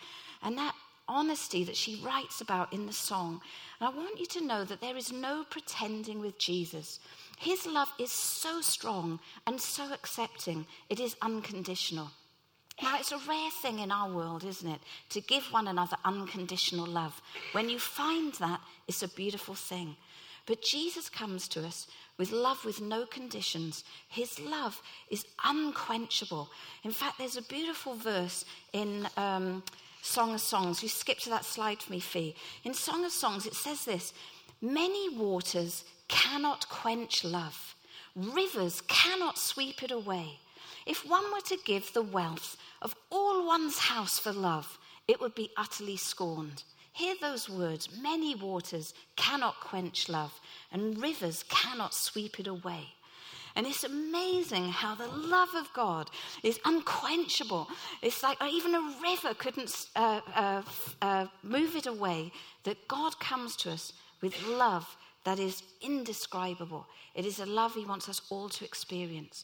And 0.43 0.57
that 0.57 0.75
honesty 1.09 1.65
that 1.65 1.75
she 1.75 2.01
writes 2.05 2.39
about 2.39 2.71
in 2.71 2.85
the 2.85 2.93
song. 2.93 3.41
And 3.79 3.89
I 3.89 3.97
want 3.97 4.19
you 4.19 4.25
to 4.27 4.45
know 4.45 4.63
that 4.63 4.79
there 4.79 4.95
is 4.95 5.11
no 5.11 5.43
pretending 5.49 6.19
with 6.21 6.37
Jesus. 6.37 6.99
His 7.37 7.65
love 7.65 7.91
is 7.99 8.11
so 8.11 8.61
strong 8.61 9.19
and 9.45 9.59
so 9.59 9.91
accepting, 9.91 10.65
it 10.89 10.99
is 10.99 11.17
unconditional. 11.21 12.11
Now, 12.81 12.97
it's 12.97 13.11
a 13.11 13.17
rare 13.27 13.51
thing 13.61 13.79
in 13.79 13.91
our 13.91 14.09
world, 14.09 14.45
isn't 14.45 14.69
it, 14.69 14.79
to 15.09 15.19
give 15.19 15.43
one 15.51 15.67
another 15.67 15.97
unconditional 16.05 16.85
love. 16.85 17.21
When 17.51 17.69
you 17.69 17.77
find 17.77 18.33
that, 18.35 18.61
it's 18.87 19.03
a 19.03 19.09
beautiful 19.09 19.55
thing. 19.55 19.97
But 20.45 20.63
Jesus 20.63 21.09
comes 21.09 21.47
to 21.49 21.65
us 21.65 21.87
with 22.17 22.31
love 22.31 22.63
with 22.65 22.81
no 22.81 23.05
conditions. 23.05 23.83
His 24.07 24.39
love 24.39 24.81
is 25.09 25.25
unquenchable. 25.43 26.49
In 26.83 26.91
fact, 26.91 27.17
there's 27.17 27.37
a 27.37 27.43
beautiful 27.43 27.95
verse 27.95 28.45
in 28.73 29.07
um, 29.17 29.61
Song 30.01 30.33
of 30.33 30.41
Songs. 30.41 30.81
You 30.81 30.89
skip 30.89 31.19
to 31.19 31.29
that 31.29 31.45
slide 31.45 31.81
for 31.81 31.91
me, 31.91 31.99
Fee. 31.99 32.35
In 32.63 32.73
Song 32.73 33.05
of 33.05 33.11
Songs, 33.11 33.45
it 33.45 33.53
says 33.55 33.85
this 33.85 34.13
Many 34.61 35.09
waters 35.09 35.83
cannot 36.07 36.67
quench 36.69 37.23
love, 37.23 37.75
rivers 38.15 38.81
cannot 38.87 39.37
sweep 39.37 39.83
it 39.83 39.91
away. 39.91 40.39
If 40.85 41.07
one 41.07 41.31
were 41.31 41.41
to 41.41 41.57
give 41.65 41.93
the 41.93 42.01
wealth 42.01 42.57
of 42.81 42.95
all 43.09 43.45
one's 43.45 43.77
house 43.77 44.17
for 44.17 44.31
love, 44.31 44.77
it 45.07 45.21
would 45.21 45.35
be 45.35 45.51
utterly 45.55 45.97
scorned. 45.97 46.63
Hear 46.93 47.15
those 47.21 47.49
words 47.49 47.89
many 48.01 48.35
waters 48.35 48.93
cannot 49.15 49.59
quench 49.61 50.09
love, 50.09 50.39
and 50.71 51.01
rivers 51.01 51.43
cannot 51.47 51.93
sweep 51.93 52.39
it 52.39 52.47
away. 52.47 52.95
And 53.59 53.67
it's 53.67 53.83
amazing 53.83 54.69
how 54.69 54.95
the 54.95 55.09
love 55.09 55.53
of 55.53 55.67
God 55.73 56.09
is 56.43 56.61
unquenchable. 56.63 57.67
It's 58.01 58.23
like 58.23 58.37
even 58.41 58.73
a 58.73 58.93
river 59.03 59.33
couldn't 59.33 59.87
uh, 59.97 60.21
uh, 60.33 60.61
uh, 61.01 61.25
move 61.43 61.75
it 61.75 61.85
away. 61.85 62.31
That 62.63 62.87
God 62.87 63.19
comes 63.19 63.57
to 63.57 63.71
us 63.71 63.91
with 64.21 64.41
love 64.47 64.95
that 65.25 65.39
is 65.39 65.61
indescribable. 65.81 66.87
It 67.13 67.25
is 67.25 67.41
a 67.41 67.45
love 67.45 67.75
He 67.75 67.83
wants 67.83 68.07
us 68.07 68.21
all 68.29 68.47
to 68.47 68.63
experience. 68.63 69.43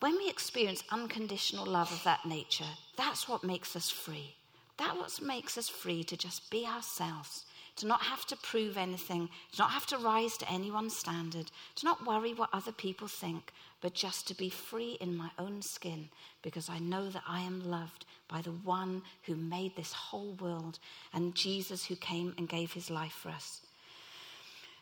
When 0.00 0.16
we 0.16 0.30
experience 0.30 0.82
unconditional 0.90 1.66
love 1.66 1.92
of 1.92 2.02
that 2.04 2.24
nature, 2.24 2.72
that's 2.96 3.28
what 3.28 3.44
makes 3.44 3.76
us 3.76 3.90
free. 3.90 4.34
That's 4.78 4.96
what 4.96 5.20
makes 5.20 5.58
us 5.58 5.68
free 5.68 6.04
to 6.04 6.16
just 6.16 6.50
be 6.50 6.64
ourselves 6.64 7.44
to 7.76 7.86
not 7.86 8.02
have 8.02 8.24
to 8.26 8.36
prove 8.36 8.76
anything, 8.76 9.28
to 9.52 9.58
not 9.58 9.70
have 9.70 9.86
to 9.86 9.98
rise 9.98 10.36
to 10.38 10.50
anyone's 10.50 10.96
standard, 10.96 11.50
to 11.76 11.84
not 11.84 12.06
worry 12.06 12.32
what 12.34 12.50
other 12.52 12.72
people 12.72 13.08
think, 13.08 13.52
but 13.80 13.94
just 13.94 14.26
to 14.28 14.34
be 14.34 14.48
free 14.50 14.96
in 15.00 15.16
my 15.16 15.30
own 15.38 15.62
skin 15.62 16.08
because 16.42 16.68
I 16.68 16.78
know 16.78 17.08
that 17.10 17.22
I 17.28 17.40
am 17.40 17.68
loved 17.68 18.06
by 18.28 18.40
the 18.40 18.50
one 18.50 19.02
who 19.24 19.36
made 19.36 19.76
this 19.76 19.92
whole 19.92 20.36
world 20.40 20.78
and 21.12 21.34
Jesus 21.34 21.84
who 21.84 21.96
came 21.96 22.34
and 22.38 22.48
gave 22.48 22.72
his 22.72 22.90
life 22.90 23.12
for 23.12 23.28
us. 23.28 23.60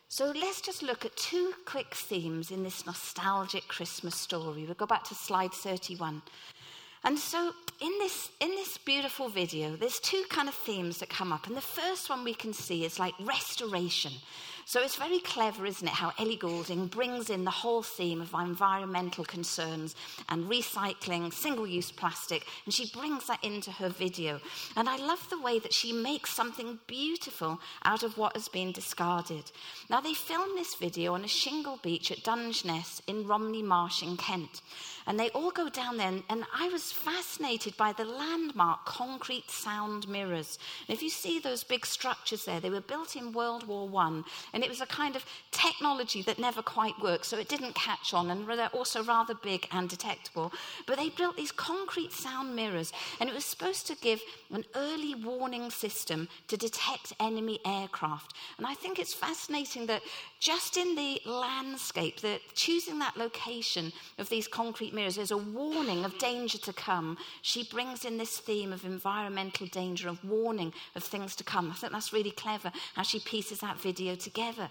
So 0.09 0.27
let's 0.27 0.61
just 0.61 0.83
look 0.83 1.05
at 1.05 1.17
two 1.17 1.53
quick 1.65 1.95
themes 1.95 2.51
in 2.51 2.63
this 2.63 2.87
nostalgic 2.87 3.67
Christmas 3.67 4.15
story. 4.15 4.65
We'll 4.65 4.75
go 4.75 4.87
back 4.87 5.05
to 5.05 5.15
slide 5.15 5.53
31. 5.53 6.23
And 7.03 7.19
so 7.19 7.53
in 7.81 7.93
this, 7.99 8.31
in 8.41 8.51
this 8.51 8.79
beautiful 8.79 9.29
video, 9.29 9.77
there's 9.77 10.01
two 10.01 10.25
kind 10.29 10.49
of 10.49 10.55
themes 10.55 10.99
that 10.99 11.09
come 11.09 11.33
up. 11.33 11.47
And 11.47 11.57
the 11.57 11.61
first 11.61 12.09
one 12.09 12.25
we 12.25 12.35
can 12.35 12.53
see 12.53 12.85
is 12.85 12.99
like 12.99 13.15
restoration. 13.21 14.13
So 14.67 14.81
it's 14.81 14.97
very 14.97 15.19
clever, 15.19 15.67
isn't 15.67 15.87
it, 15.87 15.93
how 15.93 16.13
Ellie 16.19 16.37
Goulding 16.37 16.87
brings 16.87 17.29
in 17.29 17.45
the 17.45 17.51
whole 17.51 17.83
theme 17.83 18.23
of 18.23 18.33
environmental 18.33 19.25
concerns 19.25 19.95
and 20.31 20.49
recycling, 20.49 21.33
single 21.35 21.67
use 21.67 21.93
plastic, 21.93 22.47
and 22.65 22.73
she 22.73 22.91
brings 22.91 23.27
that 23.27 23.45
into 23.45 23.71
her 23.73 23.91
video. 23.91 24.41
And 24.75 24.89
I 24.89 24.97
love 24.97 25.29
the 25.29 25.41
way 25.41 25.59
that 25.59 25.75
she 25.75 25.93
makes 25.93 26.31
something 26.31 26.79
beautiful 26.87 27.61
out 27.85 28.03
of 28.03 28.17
what 28.17 28.37
has 28.37 28.49
been 28.49 28.73
discarded. 28.73 29.53
Now, 29.91 30.01
they 30.01 30.15
filmed 30.15 30.57
this 30.57 30.77
video 30.77 31.13
on 31.13 31.25
a 31.25 31.29
shingle 31.29 31.79
beach 31.83 32.11
at 32.11 32.25
Dungeness 32.25 33.03
in 33.07 33.27
Romney 33.27 33.63
Marsh 33.63 34.03
in 34.03 34.17
Kent. 34.17 34.63
And 35.07 35.21
they 35.21 35.29
all 35.31 35.51
go 35.51 35.69
down 35.69 35.99
there, 35.99 36.09
and, 36.09 36.23
and 36.31 36.45
I 36.57 36.69
was 36.69 36.91
fascinated 36.91 37.77
by 37.77 37.93
the 37.93 38.07
landmark 38.07 38.87
concrete 38.87 39.51
sound 39.51 40.09
mirrors. 40.09 40.59
And 40.89 40.97
if 40.97 41.03
you 41.03 41.11
see 41.11 41.39
those 41.39 41.63
big 41.63 41.85
structures 41.85 42.47
there, 42.47 42.59
they 42.59 42.71
were 42.71 42.81
built 42.81 43.15
in 43.15 43.33
World 43.33 43.67
War 43.67 43.87
One, 43.87 44.25
and 44.55 44.65
it 44.65 44.71
was 44.71 44.81
a 44.81 44.87
kind 44.87 45.15
of 45.15 45.27
technology 45.51 46.23
that 46.23 46.39
never 46.39 46.63
quite 46.63 46.99
worked, 47.03 47.27
so 47.27 47.37
it 47.37 47.49
didn't 47.49 47.75
catch 47.75 48.15
on, 48.15 48.31
and 48.31 48.49
they're 48.49 48.69
also 48.69 49.05
rather 49.05 49.35
big 49.35 49.69
and 49.73 49.89
detectable. 49.89 50.53
But 50.87 50.97
they 50.97 51.11
built 51.11 51.37
these 51.37 51.53
concrete 51.53 52.13
sound 52.13 52.57
mirrors, 52.57 52.93
and 53.21 53.29
it 53.29 53.35
was 53.35 53.45
supposed 53.45 53.87
to 53.89 53.97
give 53.97 54.23
an 54.53 54.65
early 54.75 55.15
warning 55.15 55.71
system 55.71 56.29
to 56.49 56.57
detect 56.57 57.13
enemy 57.21 57.61
aircraft. 57.67 58.35
And 58.57 58.67
I 58.67 58.75
think 58.75 58.99
it's 58.99 59.13
fascinating 59.13 59.87
that 59.87 60.03
just 60.41 60.77
in 60.77 60.95
the 60.95 61.21
landscape, 61.27 62.21
that 62.21 62.41
choosing 62.55 62.99
that 63.01 63.17
location 63.17 63.93
of 64.19 64.29
these 64.29 64.49
concrete 64.49 64.94
mirrors, 64.95 65.17
there's 65.17 65.31
a 65.31 65.37
warning 65.37 66.05
of 66.05 66.17
danger 66.19 66.59
to 66.59 66.73
come. 66.73 67.19
She 67.43 67.65
brings 67.65 68.05
in 68.05 68.19
this 68.19 68.39
theme 68.39 68.73
of 68.73 68.85
environmental 68.85 69.67
danger, 69.67 70.09
of 70.09 70.25
warning 70.25 70.73
of 70.95 71.03
things 71.03 71.35
to 71.37 71.45
come. 71.45 71.71
I 71.71 71.75
think 71.75 71.93
that's 71.93 72.13
really 72.13 72.31
clever 72.31 72.73
how 72.95 73.03
she 73.03 73.21
pieces 73.21 73.61
that 73.61 73.81
video 73.81 74.15
together. 74.15 74.71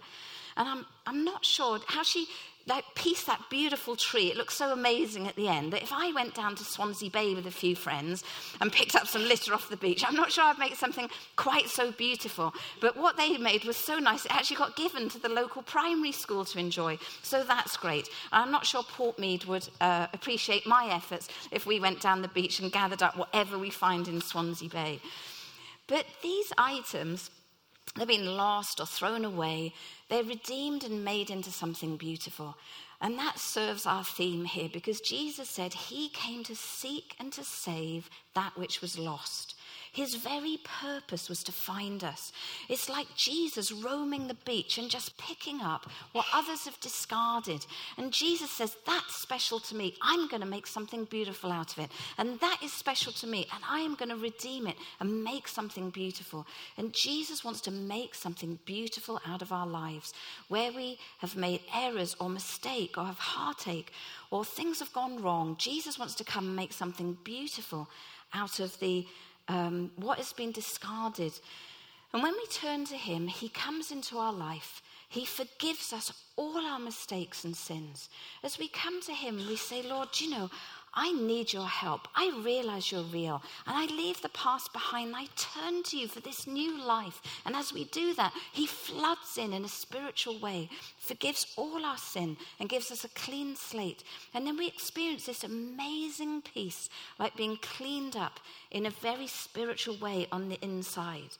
And 0.55 0.69
I'm, 0.69 0.85
I'm 1.05 1.23
not 1.23 1.43
sure 1.43 1.79
how 1.87 2.03
she 2.03 2.27
that 2.65 2.83
piece, 2.95 3.25
that 3.25 3.41
beautiful 3.49 3.95
tree, 3.95 4.31
it 4.31 4.37
looks 4.37 4.55
so 4.55 4.71
amazing 4.71 5.27
at 5.27 5.35
the 5.35 5.49
end 5.49 5.73
that 5.73 5.83
if 5.83 5.91
I 5.91 6.13
went 6.13 6.33
down 6.33 6.55
to 6.55 6.63
Swansea 6.63 7.09
Bay 7.09 7.33
with 7.33 7.45
a 7.45 7.51
few 7.51 7.75
friends 7.75 8.23
and 8.61 8.71
picked 8.71 8.95
up 8.95 9.05
some 9.05 9.23
litter 9.23 9.53
off 9.53 9.69
the 9.69 9.75
beach, 9.75 10.03
I'm 10.07 10.15
not 10.15 10.31
sure 10.31 10.45
I'd 10.45 10.57
make 10.57 10.75
something 10.75 11.09
quite 11.35 11.67
so 11.67 11.91
beautiful. 11.91 12.53
But 12.79 12.95
what 12.95 13.17
they 13.17 13.37
made 13.37 13.65
was 13.65 13.75
so 13.75 13.99
nice, 13.99 14.23
it 14.23 14.33
actually 14.33 14.57
got 14.57 14.77
given 14.77 15.09
to 15.09 15.19
the 15.19 15.27
local 15.27 15.61
primary 15.61 16.13
school 16.13 16.45
to 16.45 16.59
enjoy. 16.59 16.99
So 17.21 17.43
that's 17.43 17.75
great. 17.75 18.07
I'm 18.31 18.51
not 18.51 18.65
sure 18.65 18.83
Portmead 18.83 19.45
would 19.45 19.67
uh, 19.81 20.07
appreciate 20.13 20.65
my 20.65 20.87
efforts 20.87 21.27
if 21.51 21.65
we 21.65 21.81
went 21.81 21.99
down 21.99 22.21
the 22.21 22.29
beach 22.29 22.61
and 22.61 22.71
gathered 22.71 23.03
up 23.03 23.17
whatever 23.17 23.57
we 23.57 23.71
find 23.71 24.07
in 24.07 24.21
Swansea 24.21 24.69
Bay. 24.69 25.01
But 25.87 26.05
these 26.21 26.53
items, 26.57 27.29
they've 27.95 28.07
been 28.07 28.37
lost 28.37 28.79
or 28.79 28.85
thrown 28.85 29.25
away. 29.25 29.73
They're 30.09 30.23
redeemed 30.23 30.83
and 30.83 31.03
made 31.03 31.29
into 31.29 31.51
something 31.51 31.97
beautiful. 31.97 32.55
And 33.01 33.17
that 33.19 33.37
serves 33.37 33.85
our 33.85 34.03
theme 34.03 34.45
here 34.45 34.69
because 34.71 35.01
Jesus 35.01 35.49
said 35.49 35.73
he 35.73 36.09
came 36.09 36.43
to 36.45 36.55
seek 36.55 37.15
and 37.19 37.33
to 37.33 37.43
save 37.43 38.09
that 38.33 38.57
which 38.57 38.81
was 38.81 38.97
lost. 38.97 39.52
His 39.93 40.15
very 40.15 40.57
purpose 40.63 41.29
was 41.29 41.43
to 41.43 41.51
find 41.51 42.03
us. 42.03 42.31
It's 42.67 42.89
like 42.89 43.15
Jesus 43.15 43.71
roaming 43.71 44.27
the 44.27 44.33
beach 44.33 44.79
and 44.79 44.89
just 44.89 45.15
picking 45.19 45.61
up 45.61 45.87
what 46.13 46.25
others 46.33 46.65
have 46.65 46.79
discarded. 46.79 47.63
And 47.95 48.11
Jesus 48.11 48.49
says, 48.49 48.75
That's 48.87 49.15
special 49.15 49.59
to 49.59 49.75
me. 49.75 49.95
I'm 50.01 50.27
going 50.27 50.41
to 50.41 50.47
make 50.47 50.65
something 50.65 51.05
beautiful 51.05 51.51
out 51.51 51.73
of 51.73 51.77
it. 51.77 51.91
And 52.17 52.39
that 52.39 52.57
is 52.63 52.73
special 52.73 53.13
to 53.13 53.27
me. 53.27 53.47
And 53.53 53.63
I 53.69 53.81
am 53.81 53.93
going 53.93 54.09
to 54.09 54.15
redeem 54.15 54.65
it 54.65 54.77
and 54.99 55.23
make 55.23 55.47
something 55.47 55.91
beautiful. 55.91 56.47
And 56.75 56.91
Jesus 56.91 57.43
wants 57.43 57.61
to 57.61 57.71
make 57.71 58.15
something 58.15 58.57
beautiful 58.65 59.21
out 59.27 59.43
of 59.43 59.51
our 59.51 59.67
lives 59.67 60.11
where 60.47 60.71
we 60.71 60.97
have 61.19 61.35
made 61.35 61.61
errors 61.71 62.15
or 62.19 62.29
mistake 62.29 62.97
or 62.97 63.05
have 63.05 63.19
heartache 63.19 63.93
or 64.31 64.43
things 64.43 64.79
have 64.79 64.91
gone 64.91 65.21
wrong. 65.21 65.55
Jesus 65.59 65.99
wants 65.99 66.15
to 66.15 66.23
come 66.23 66.47
and 66.47 66.55
make 66.55 66.73
something 66.73 67.15
beautiful 67.23 67.87
out 68.33 68.59
of 68.59 68.79
the 68.79 69.05
um, 69.47 69.91
what 69.95 70.17
has 70.17 70.33
been 70.33 70.51
discarded. 70.51 71.33
And 72.13 72.21
when 72.21 72.33
we 72.33 72.45
turn 72.47 72.85
to 72.85 72.95
Him, 72.95 73.27
He 73.27 73.49
comes 73.49 73.91
into 73.91 74.17
our 74.17 74.33
life. 74.33 74.81
He 75.09 75.25
forgives 75.25 75.93
us 75.93 76.11
all 76.35 76.57
our 76.57 76.79
mistakes 76.79 77.43
and 77.45 77.55
sins. 77.55 78.09
As 78.43 78.57
we 78.57 78.67
come 78.67 79.01
to 79.03 79.13
Him, 79.13 79.37
we 79.37 79.55
say, 79.55 79.81
Lord, 79.83 80.09
you 80.19 80.29
know, 80.29 80.49
I 80.95 81.11
need 81.11 81.53
your 81.53 81.67
help. 81.67 82.07
I 82.15 82.31
realize 82.43 82.91
you're 82.91 83.01
real. 83.01 83.41
And 83.65 83.75
I 83.75 83.85
leave 83.85 84.21
the 84.21 84.29
past 84.29 84.71
behind. 84.73 85.15
I 85.15 85.27
turn 85.35 85.81
to 85.83 85.97
you 85.97 86.07
for 86.07 86.19
this 86.19 86.45
new 86.45 86.79
life. 86.83 87.21
And 87.45 87.55
as 87.55 87.73
we 87.73 87.85
do 87.85 88.13
that, 88.13 88.33
He 88.51 88.67
floods 88.67 89.37
in 89.37 89.53
in 89.53 89.65
a 89.65 89.69
spiritual 89.69 90.37
way, 90.39 90.69
forgives 90.97 91.53
all 91.57 91.83
our 91.83 91.97
sin, 91.97 92.37
and 92.59 92.69
gives 92.69 92.91
us 92.91 93.03
a 93.03 93.09
clean 93.09 93.55
slate. 93.55 94.03
And 94.33 94.45
then 94.45 94.55
we 94.57 94.67
experience 94.67 95.25
this 95.25 95.43
amazing 95.43 96.43
peace, 96.43 96.89
like 97.17 97.35
being 97.35 97.57
cleaned 97.57 98.15
up 98.15 98.39
in 98.69 98.85
a 98.85 98.91
very 98.91 99.27
spiritual 99.27 99.97
way 99.97 100.27
on 100.31 100.49
the 100.49 100.59
inside. 100.61 101.37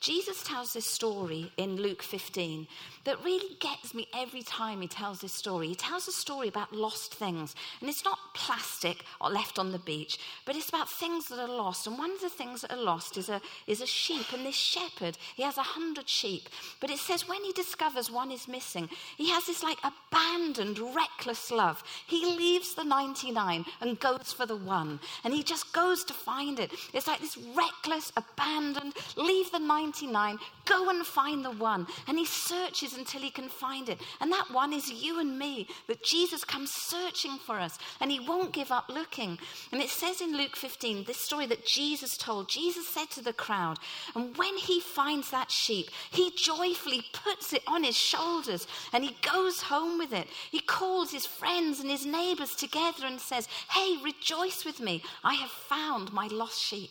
Jesus 0.00 0.42
tells 0.42 0.72
this 0.72 0.86
story 0.86 1.52
in 1.56 1.76
Luke 1.76 2.02
15 2.02 2.66
that 3.04 3.24
really 3.24 3.56
gets 3.60 3.94
me 3.94 4.06
every 4.14 4.42
time 4.42 4.80
he 4.80 4.88
tells 4.88 5.20
this 5.20 5.32
story. 5.32 5.68
He 5.68 5.74
tells 5.74 6.06
a 6.06 6.12
story 6.12 6.48
about 6.48 6.72
lost 6.72 7.14
things, 7.14 7.54
and 7.80 7.90
it's 7.90 8.04
not 8.04 8.18
plastic 8.34 9.04
or 9.20 9.30
left 9.30 9.58
on 9.58 9.72
the 9.72 9.78
beach, 9.78 10.18
but 10.44 10.56
it's 10.56 10.68
about 10.68 10.88
things 10.88 11.26
that 11.28 11.38
are 11.38 11.48
lost. 11.48 11.86
And 11.86 11.98
one 11.98 12.12
of 12.12 12.20
the 12.20 12.28
things 12.28 12.62
that 12.62 12.72
are 12.72 12.82
lost 12.82 13.16
is 13.16 13.28
a, 13.28 13.40
is 13.66 13.80
a 13.80 13.86
sheep, 13.86 14.32
and 14.32 14.46
this 14.46 14.54
shepherd, 14.54 15.18
he 15.34 15.42
has 15.42 15.58
a 15.58 15.62
hundred 15.62 16.08
sheep, 16.08 16.48
but 16.80 16.90
it 16.90 16.98
says 16.98 17.28
when 17.28 17.42
he 17.42 17.52
discovers 17.52 18.10
one 18.10 18.30
is 18.30 18.46
missing, 18.46 18.88
he 19.16 19.30
has 19.30 19.46
this 19.46 19.62
like 19.62 19.78
abandoned, 19.82 20.78
reckless 20.78 21.50
love. 21.50 21.82
He 22.06 22.24
leaves 22.24 22.74
the 22.74 22.84
99 22.84 23.64
and 23.80 24.00
goes 24.00 24.32
for 24.32 24.46
the 24.46 24.56
one, 24.56 25.00
and 25.24 25.34
he 25.34 25.42
just 25.42 25.72
goes 25.72 26.04
to 26.04 26.14
find 26.14 26.60
it. 26.60 26.72
It's 26.94 27.08
like 27.08 27.20
this 27.20 27.36
reckless, 27.36 28.12
abandoned, 28.16 28.94
leave 29.16 29.50
the 29.50 29.58
99 29.58 29.81
99, 29.82 30.38
go 30.64 30.90
and 30.90 31.04
find 31.04 31.44
the 31.44 31.50
one. 31.50 31.86
And 32.06 32.18
he 32.18 32.24
searches 32.24 32.96
until 32.96 33.20
he 33.20 33.30
can 33.30 33.48
find 33.48 33.88
it. 33.88 34.00
And 34.20 34.30
that 34.32 34.50
one 34.50 34.72
is 34.72 34.90
you 34.90 35.20
and 35.20 35.38
me, 35.38 35.68
that 35.88 36.02
Jesus 36.02 36.44
comes 36.44 36.70
searching 36.70 37.38
for 37.38 37.58
us 37.58 37.78
and 38.00 38.10
he 38.10 38.20
won't 38.20 38.52
give 38.52 38.70
up 38.70 38.88
looking. 38.88 39.38
And 39.72 39.82
it 39.82 39.88
says 39.88 40.20
in 40.20 40.36
Luke 40.36 40.56
15, 40.56 41.04
this 41.04 41.18
story 41.18 41.46
that 41.46 41.66
Jesus 41.66 42.16
told, 42.16 42.48
Jesus 42.48 42.86
said 42.86 43.10
to 43.10 43.22
the 43.22 43.32
crowd, 43.32 43.78
and 44.14 44.36
when 44.36 44.56
he 44.56 44.80
finds 44.80 45.30
that 45.30 45.50
sheep, 45.50 45.90
he 46.10 46.30
joyfully 46.36 47.02
puts 47.12 47.52
it 47.52 47.62
on 47.66 47.84
his 47.84 47.96
shoulders 47.96 48.66
and 48.92 49.04
he 49.04 49.16
goes 49.22 49.62
home 49.62 49.98
with 49.98 50.12
it. 50.12 50.28
He 50.50 50.60
calls 50.60 51.10
his 51.10 51.26
friends 51.26 51.80
and 51.80 51.90
his 51.90 52.06
neighbors 52.06 52.54
together 52.54 53.06
and 53.06 53.20
says, 53.20 53.48
Hey, 53.70 53.96
rejoice 54.02 54.64
with 54.64 54.80
me. 54.80 55.02
I 55.24 55.34
have 55.34 55.50
found 55.50 56.12
my 56.12 56.28
lost 56.28 56.60
sheep. 56.60 56.90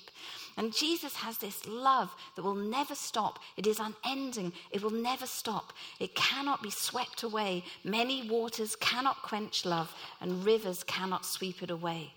And 0.58 0.76
Jesus 0.76 1.16
has 1.16 1.38
this 1.38 1.66
love 1.68 2.14
that 2.36 2.44
will 2.44 2.56
never 2.56 2.96
stop. 2.96 3.40
It 3.58 3.68
is 3.68 3.80
unending. 3.80 4.54
It 4.72 4.84
will 4.84 4.92
never 4.92 5.26
stop. 5.26 5.74
It 6.00 6.16
cannot 6.16 6.62
be 6.62 6.70
swept 6.70 7.24
away. 7.24 7.64
Many 7.84 8.30
waters 8.30 8.76
cannot 8.76 9.22
quench 9.24 9.66
love, 9.66 9.94
and 10.20 10.46
rivers 10.46 10.84
cannot 10.84 11.26
sweep 11.26 11.64
it 11.64 11.72
away. 11.72 12.14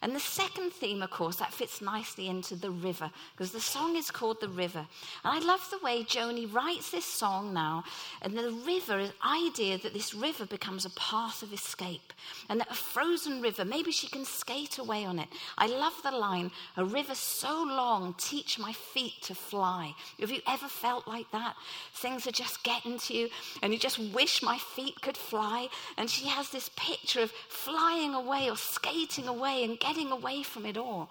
And 0.00 0.16
the 0.16 0.20
second 0.20 0.72
theme, 0.72 1.02
of 1.02 1.10
course, 1.10 1.36
that 1.36 1.52
fits 1.52 1.82
nicely 1.82 2.28
into 2.28 2.56
the 2.56 2.70
river, 2.70 3.10
because 3.36 3.52
the 3.52 3.60
song 3.60 3.96
is 3.96 4.10
called 4.10 4.40
The 4.40 4.48
River. 4.48 4.86
And 5.24 5.34
I 5.34 5.38
love 5.38 5.68
the 5.70 5.84
way 5.84 6.02
Joni 6.02 6.52
writes 6.52 6.90
this 6.90 7.04
song 7.04 7.52
now. 7.52 7.84
And 8.22 8.36
the 8.36 8.50
river 8.66 9.10
idea 9.24 9.78
that 9.78 9.92
this 9.92 10.14
river 10.14 10.46
becomes 10.46 10.84
a 10.84 10.90
path 10.90 11.42
of 11.42 11.52
escape. 11.52 12.12
And 12.48 12.58
that 12.60 12.70
a 12.70 12.74
frozen 12.74 13.42
river, 13.42 13.64
maybe 13.64 13.92
she 13.92 14.08
can 14.08 14.24
skate 14.24 14.78
away 14.78 15.04
on 15.04 15.18
it. 15.18 15.28
I 15.58 15.66
love 15.66 15.94
the 16.02 16.10
line, 16.10 16.50
a 16.76 16.84
river 16.84 17.14
so 17.14 17.62
long, 17.62 18.14
teach 18.18 18.58
my 18.58 18.72
feet 18.72 19.22
to 19.22 19.34
fly. 19.34 19.94
Have 20.20 20.30
you 20.30 20.40
ever 20.48 20.68
felt 20.68 21.06
like 21.06 21.30
that? 21.32 21.54
Things 21.94 22.26
are 22.26 22.32
just 22.32 22.64
getting 22.64 22.98
to 22.98 23.14
you, 23.14 23.28
and 23.62 23.72
you 23.72 23.78
just 23.78 23.98
wish 23.98 24.42
my 24.42 24.58
feet 24.58 25.00
could 25.02 25.16
fly. 25.16 25.68
And 25.96 26.08
she 26.08 26.26
has 26.28 26.50
this 26.50 26.70
picture 26.76 27.20
of 27.20 27.30
flying 27.48 28.14
away 28.14 28.50
or 28.50 28.56
skating 28.56 29.28
away 29.28 29.64
and 29.64 29.78
getting 29.82 30.10
away 30.10 30.42
from 30.42 30.64
it 30.66 30.76
all. 30.76 31.10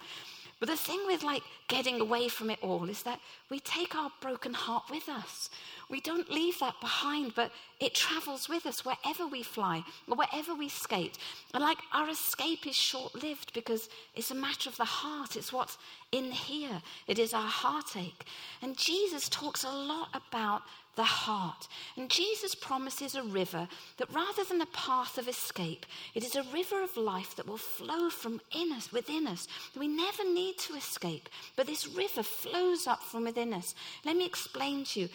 But 0.62 0.68
the 0.68 0.76
thing 0.76 1.00
with 1.08 1.24
like 1.24 1.42
getting 1.66 2.00
away 2.00 2.28
from 2.28 2.48
it 2.48 2.60
all 2.62 2.88
is 2.88 3.02
that 3.02 3.18
we 3.50 3.58
take 3.58 3.96
our 3.96 4.12
broken 4.20 4.54
heart 4.54 4.84
with 4.92 5.08
us. 5.08 5.50
We 5.90 6.00
don't 6.00 6.30
leave 6.30 6.60
that 6.60 6.80
behind, 6.80 7.34
but 7.34 7.50
it 7.80 7.96
travels 7.96 8.48
with 8.48 8.64
us 8.64 8.84
wherever 8.84 9.26
we 9.26 9.42
fly 9.42 9.82
or 10.08 10.16
wherever 10.16 10.54
we 10.54 10.68
skate. 10.68 11.18
And 11.52 11.64
like 11.64 11.78
our 11.92 12.08
escape 12.08 12.64
is 12.64 12.76
short 12.76 13.12
lived 13.20 13.52
because 13.54 13.88
it's 14.14 14.30
a 14.30 14.36
matter 14.36 14.70
of 14.70 14.76
the 14.76 14.84
heart. 14.84 15.34
It's 15.34 15.52
what's 15.52 15.78
in 16.12 16.30
here. 16.30 16.80
It 17.08 17.18
is 17.18 17.34
our 17.34 17.48
heartache. 17.48 18.24
And 18.62 18.76
Jesus 18.76 19.28
talks 19.28 19.64
a 19.64 19.68
lot 19.68 20.10
about 20.14 20.62
the 20.94 21.02
heart. 21.02 21.68
And 21.96 22.10
Jesus 22.10 22.54
promises 22.54 23.14
a 23.14 23.22
river 23.22 23.68
that 23.96 24.12
rather 24.12 24.44
than 24.44 24.60
a 24.60 24.66
path 24.66 25.18
of 25.18 25.28
escape, 25.28 25.86
it 26.14 26.24
is 26.24 26.36
a 26.36 26.44
river 26.54 26.82
of 26.82 26.96
life 26.96 27.36
that 27.36 27.46
will 27.46 27.56
flow 27.56 28.10
from 28.10 28.40
in 28.54 28.72
us, 28.72 28.92
within 28.92 29.26
us. 29.26 29.48
We 29.78 29.88
never 29.88 30.24
need 30.24 30.58
to 30.58 30.74
escape, 30.74 31.28
but 31.56 31.66
this 31.66 31.88
river 31.88 32.22
flows 32.22 32.86
up 32.86 33.02
from 33.02 33.24
within 33.24 33.54
us. 33.54 33.74
Let 34.04 34.16
me 34.16 34.26
explain 34.26 34.84
to 34.86 35.00
you. 35.00 35.08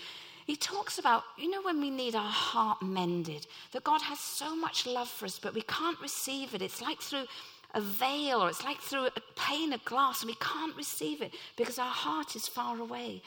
He 0.46 0.56
talks 0.56 0.98
about, 0.98 1.24
you 1.38 1.50
know, 1.50 1.62
when 1.62 1.82
we 1.82 1.90
need 1.90 2.16
our 2.16 2.32
heart 2.32 2.82
mended, 2.82 3.46
that 3.74 3.84
God 3.84 4.02
has 4.02 4.18
so 4.18 4.56
much 4.56 4.86
love 4.86 5.10
for 5.10 5.26
us, 5.26 5.38
but 5.38 5.54
we 5.54 5.62
can't 5.64 6.00
receive 6.00 6.56
it. 6.56 6.62
It's 6.62 6.82
like 6.82 7.02
through 7.02 7.26
a 7.74 7.82
veil 7.82 8.42
or 8.42 8.50
it's 8.50 8.64
like 8.64 8.80
through 8.80 9.08
a 9.08 9.22
pane 9.36 9.74
of 9.74 9.84
glass 9.84 10.22
and 10.22 10.30
we 10.30 10.38
can't 10.40 10.76
receive 10.76 11.22
it 11.22 11.34
because 11.58 11.78
our 11.78 11.92
heart 11.92 12.36
is 12.36 12.48
far 12.48 12.80
away. 12.80 13.22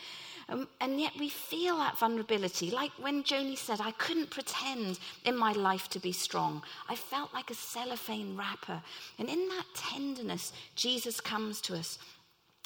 Um, 0.51 0.67
and 0.81 1.01
yet 1.01 1.13
we 1.19 1.29
feel 1.29 1.77
that 1.77 1.97
vulnerability. 1.97 2.73
Like 2.73 2.91
when 2.99 3.23
Joni 3.23 3.57
said, 3.57 3.81
I 3.81 3.93
couldn't 3.93 4.31
pretend 4.31 4.99
in 5.25 5.37
my 5.37 5.53
life 5.53 5.89
to 5.91 6.01
be 6.01 6.11
strong. 6.11 6.63
I 6.89 6.97
felt 6.97 7.33
like 7.33 7.51
a 7.51 7.55
cellophane 7.55 8.37
wrapper. 8.37 8.83
And 9.19 9.29
in 9.29 9.49
that 9.49 9.67
tenderness, 9.75 10.53
Jesus 10.75 11.21
comes 11.21 11.61
to 11.63 11.77
us. 11.77 11.99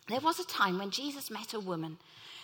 There 0.08 0.20
was 0.20 0.38
a 0.38 0.46
time 0.46 0.78
when 0.78 0.90
Jesus 0.90 1.30
met 1.30 1.54
a 1.54 1.60
woman, 1.60 1.98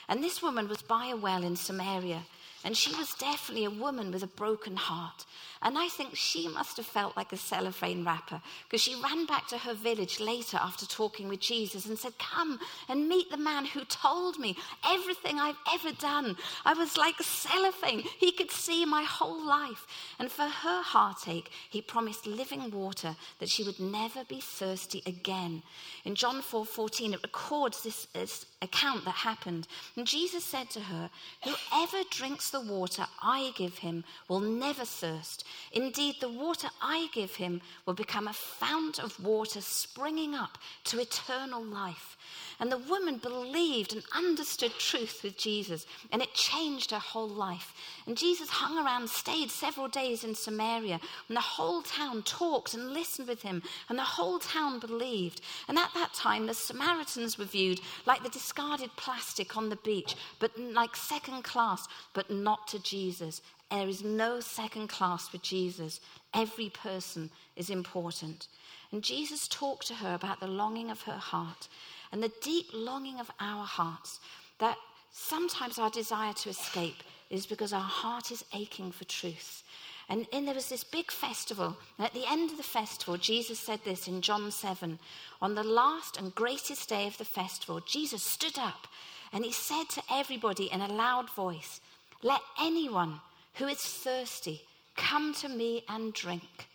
and 0.08 0.22
this 0.22 0.42
woman 0.42 0.68
was 0.68 0.82
by 0.82 1.06
a 1.06 1.16
well 1.16 1.44
in 1.44 1.56
Samaria. 1.56 2.22
And 2.62 2.76
she 2.76 2.94
was 2.94 3.14
definitely 3.14 3.64
a 3.64 3.70
woman 3.70 4.12
with 4.12 4.22
a 4.22 4.26
broken 4.26 4.76
heart. 4.76 5.24
And 5.62 5.78
I 5.78 5.88
think 5.88 6.14
she 6.14 6.48
must 6.48 6.76
have 6.78 6.86
felt 6.86 7.16
like 7.16 7.32
a 7.32 7.36
cellophane 7.36 8.04
wrapper 8.04 8.40
because 8.64 8.82
she 8.82 9.00
ran 9.02 9.26
back 9.26 9.46
to 9.48 9.58
her 9.58 9.74
village 9.74 10.20
later 10.20 10.58
after 10.58 10.86
talking 10.86 11.28
with 11.28 11.40
Jesus 11.40 11.86
and 11.86 11.98
said, 11.98 12.18
Come 12.18 12.58
and 12.88 13.08
meet 13.08 13.30
the 13.30 13.36
man 13.36 13.66
who 13.66 13.84
told 13.84 14.38
me 14.38 14.56
everything 14.86 15.38
I've 15.38 15.58
ever 15.72 15.92
done. 15.92 16.36
I 16.64 16.74
was 16.74 16.96
like 16.96 17.16
cellophane. 17.20 18.00
He 18.18 18.32
could 18.32 18.50
see 18.50 18.84
my 18.84 19.02
whole 19.02 19.46
life. 19.46 19.86
And 20.18 20.30
for 20.30 20.44
her 20.44 20.82
heartache, 20.82 21.50
he 21.68 21.82
promised 21.82 22.26
living 22.26 22.70
water 22.70 23.16
that 23.38 23.50
she 23.50 23.64
would 23.64 23.80
never 23.80 24.24
be 24.24 24.40
thirsty 24.40 25.02
again. 25.04 25.62
In 26.04 26.14
John 26.14 26.40
4 26.40 26.64
14, 26.64 27.14
it 27.14 27.22
records 27.22 27.82
this, 27.82 28.06
this 28.14 28.46
account 28.62 29.04
that 29.04 29.14
happened. 29.14 29.66
And 29.96 30.06
Jesus 30.06 30.44
said 30.44 30.70
to 30.70 30.80
her, 30.80 31.10
Whoever 31.44 32.04
drinks 32.10 32.50
the 32.50 32.60
water 32.60 33.06
I 33.22 33.52
give 33.56 33.78
him 33.78 34.04
will 34.28 34.40
never 34.40 34.84
thirst. 34.84 35.44
Indeed, 35.72 36.16
the 36.20 36.28
water 36.28 36.68
I 36.80 37.08
give 37.12 37.36
him 37.36 37.60
will 37.86 37.94
become 37.94 38.28
a 38.28 38.32
fount 38.32 38.98
of 38.98 39.22
water 39.22 39.60
springing 39.60 40.34
up 40.34 40.58
to 40.84 41.00
eternal 41.00 41.62
life. 41.62 42.16
And 42.60 42.70
the 42.70 42.78
woman 42.78 43.16
believed 43.16 43.94
and 43.94 44.04
understood 44.14 44.72
truth 44.78 45.22
with 45.24 45.38
Jesus, 45.38 45.86
and 46.12 46.20
it 46.20 46.34
changed 46.34 46.90
her 46.90 46.98
whole 46.98 47.28
life. 47.28 47.72
And 48.06 48.18
Jesus 48.18 48.50
hung 48.50 48.76
around, 48.76 49.08
stayed 49.08 49.50
several 49.50 49.88
days 49.88 50.24
in 50.24 50.34
Samaria, 50.34 51.00
and 51.28 51.36
the 51.36 51.40
whole 51.40 51.80
town 51.80 52.22
talked 52.22 52.74
and 52.74 52.92
listened 52.92 53.28
with 53.28 53.40
him, 53.40 53.62
and 53.88 53.98
the 53.98 54.02
whole 54.02 54.38
town 54.38 54.78
believed. 54.78 55.40
And 55.68 55.78
at 55.78 55.94
that 55.94 56.12
time, 56.12 56.44
the 56.46 56.54
Samaritans 56.54 57.38
were 57.38 57.46
viewed 57.46 57.80
like 58.04 58.22
the 58.22 58.28
discarded 58.50 58.90
plastic 58.96 59.56
on 59.56 59.68
the 59.68 59.76
beach, 59.76 60.16
but 60.40 60.58
like 60.58 60.96
second 60.96 61.44
class, 61.44 61.86
but 62.14 62.28
not 62.30 62.66
to 62.66 62.82
Jesus. 62.82 63.42
There 63.70 63.88
is 63.88 64.02
no 64.02 64.40
second 64.40 64.88
class 64.88 65.30
with 65.30 65.42
Jesus. 65.42 66.00
Every 66.34 66.68
person 66.68 67.30
is 67.54 67.70
important. 67.70 68.48
And 68.90 69.04
Jesus 69.04 69.46
talked 69.46 69.86
to 69.86 69.94
her 69.94 70.14
about 70.14 70.40
the 70.40 70.48
longing 70.48 70.90
of 70.90 71.02
her 71.02 71.18
heart 71.18 71.68
and 72.10 72.20
the 72.20 72.32
deep 72.42 72.66
longing 72.74 73.20
of 73.20 73.30
our 73.38 73.64
hearts 73.64 74.18
that 74.58 74.76
sometimes 75.12 75.78
our 75.78 75.90
desire 75.90 76.32
to 76.32 76.48
escape 76.48 77.04
is 77.30 77.46
because 77.46 77.72
our 77.72 77.80
heart 77.80 78.32
is 78.32 78.44
aching 78.52 78.90
for 78.90 79.04
truth. 79.04 79.62
And, 80.10 80.26
and 80.32 80.46
there 80.46 80.56
was 80.56 80.68
this 80.68 80.82
big 80.82 81.12
festival. 81.12 81.76
And 81.96 82.04
at 82.04 82.12
the 82.12 82.28
end 82.28 82.50
of 82.50 82.56
the 82.56 82.64
festival, 82.64 83.16
Jesus 83.16 83.60
said 83.60 83.78
this 83.84 84.08
in 84.08 84.20
John 84.20 84.50
7. 84.50 84.98
On 85.40 85.54
the 85.54 85.62
last 85.62 86.18
and 86.18 86.34
greatest 86.34 86.88
day 86.88 87.06
of 87.06 87.16
the 87.16 87.24
festival, 87.24 87.80
Jesus 87.86 88.22
stood 88.22 88.58
up 88.58 88.88
and 89.32 89.44
he 89.44 89.52
said 89.52 89.84
to 89.90 90.02
everybody 90.10 90.64
in 90.64 90.80
a 90.80 90.92
loud 90.92 91.30
voice, 91.30 91.80
Let 92.24 92.40
anyone 92.60 93.20
who 93.54 93.68
is 93.68 93.78
thirsty, 93.78 94.62
come 94.96 95.32
to 95.34 95.48
me 95.48 95.84
and 95.88 96.12
drink. 96.12 96.68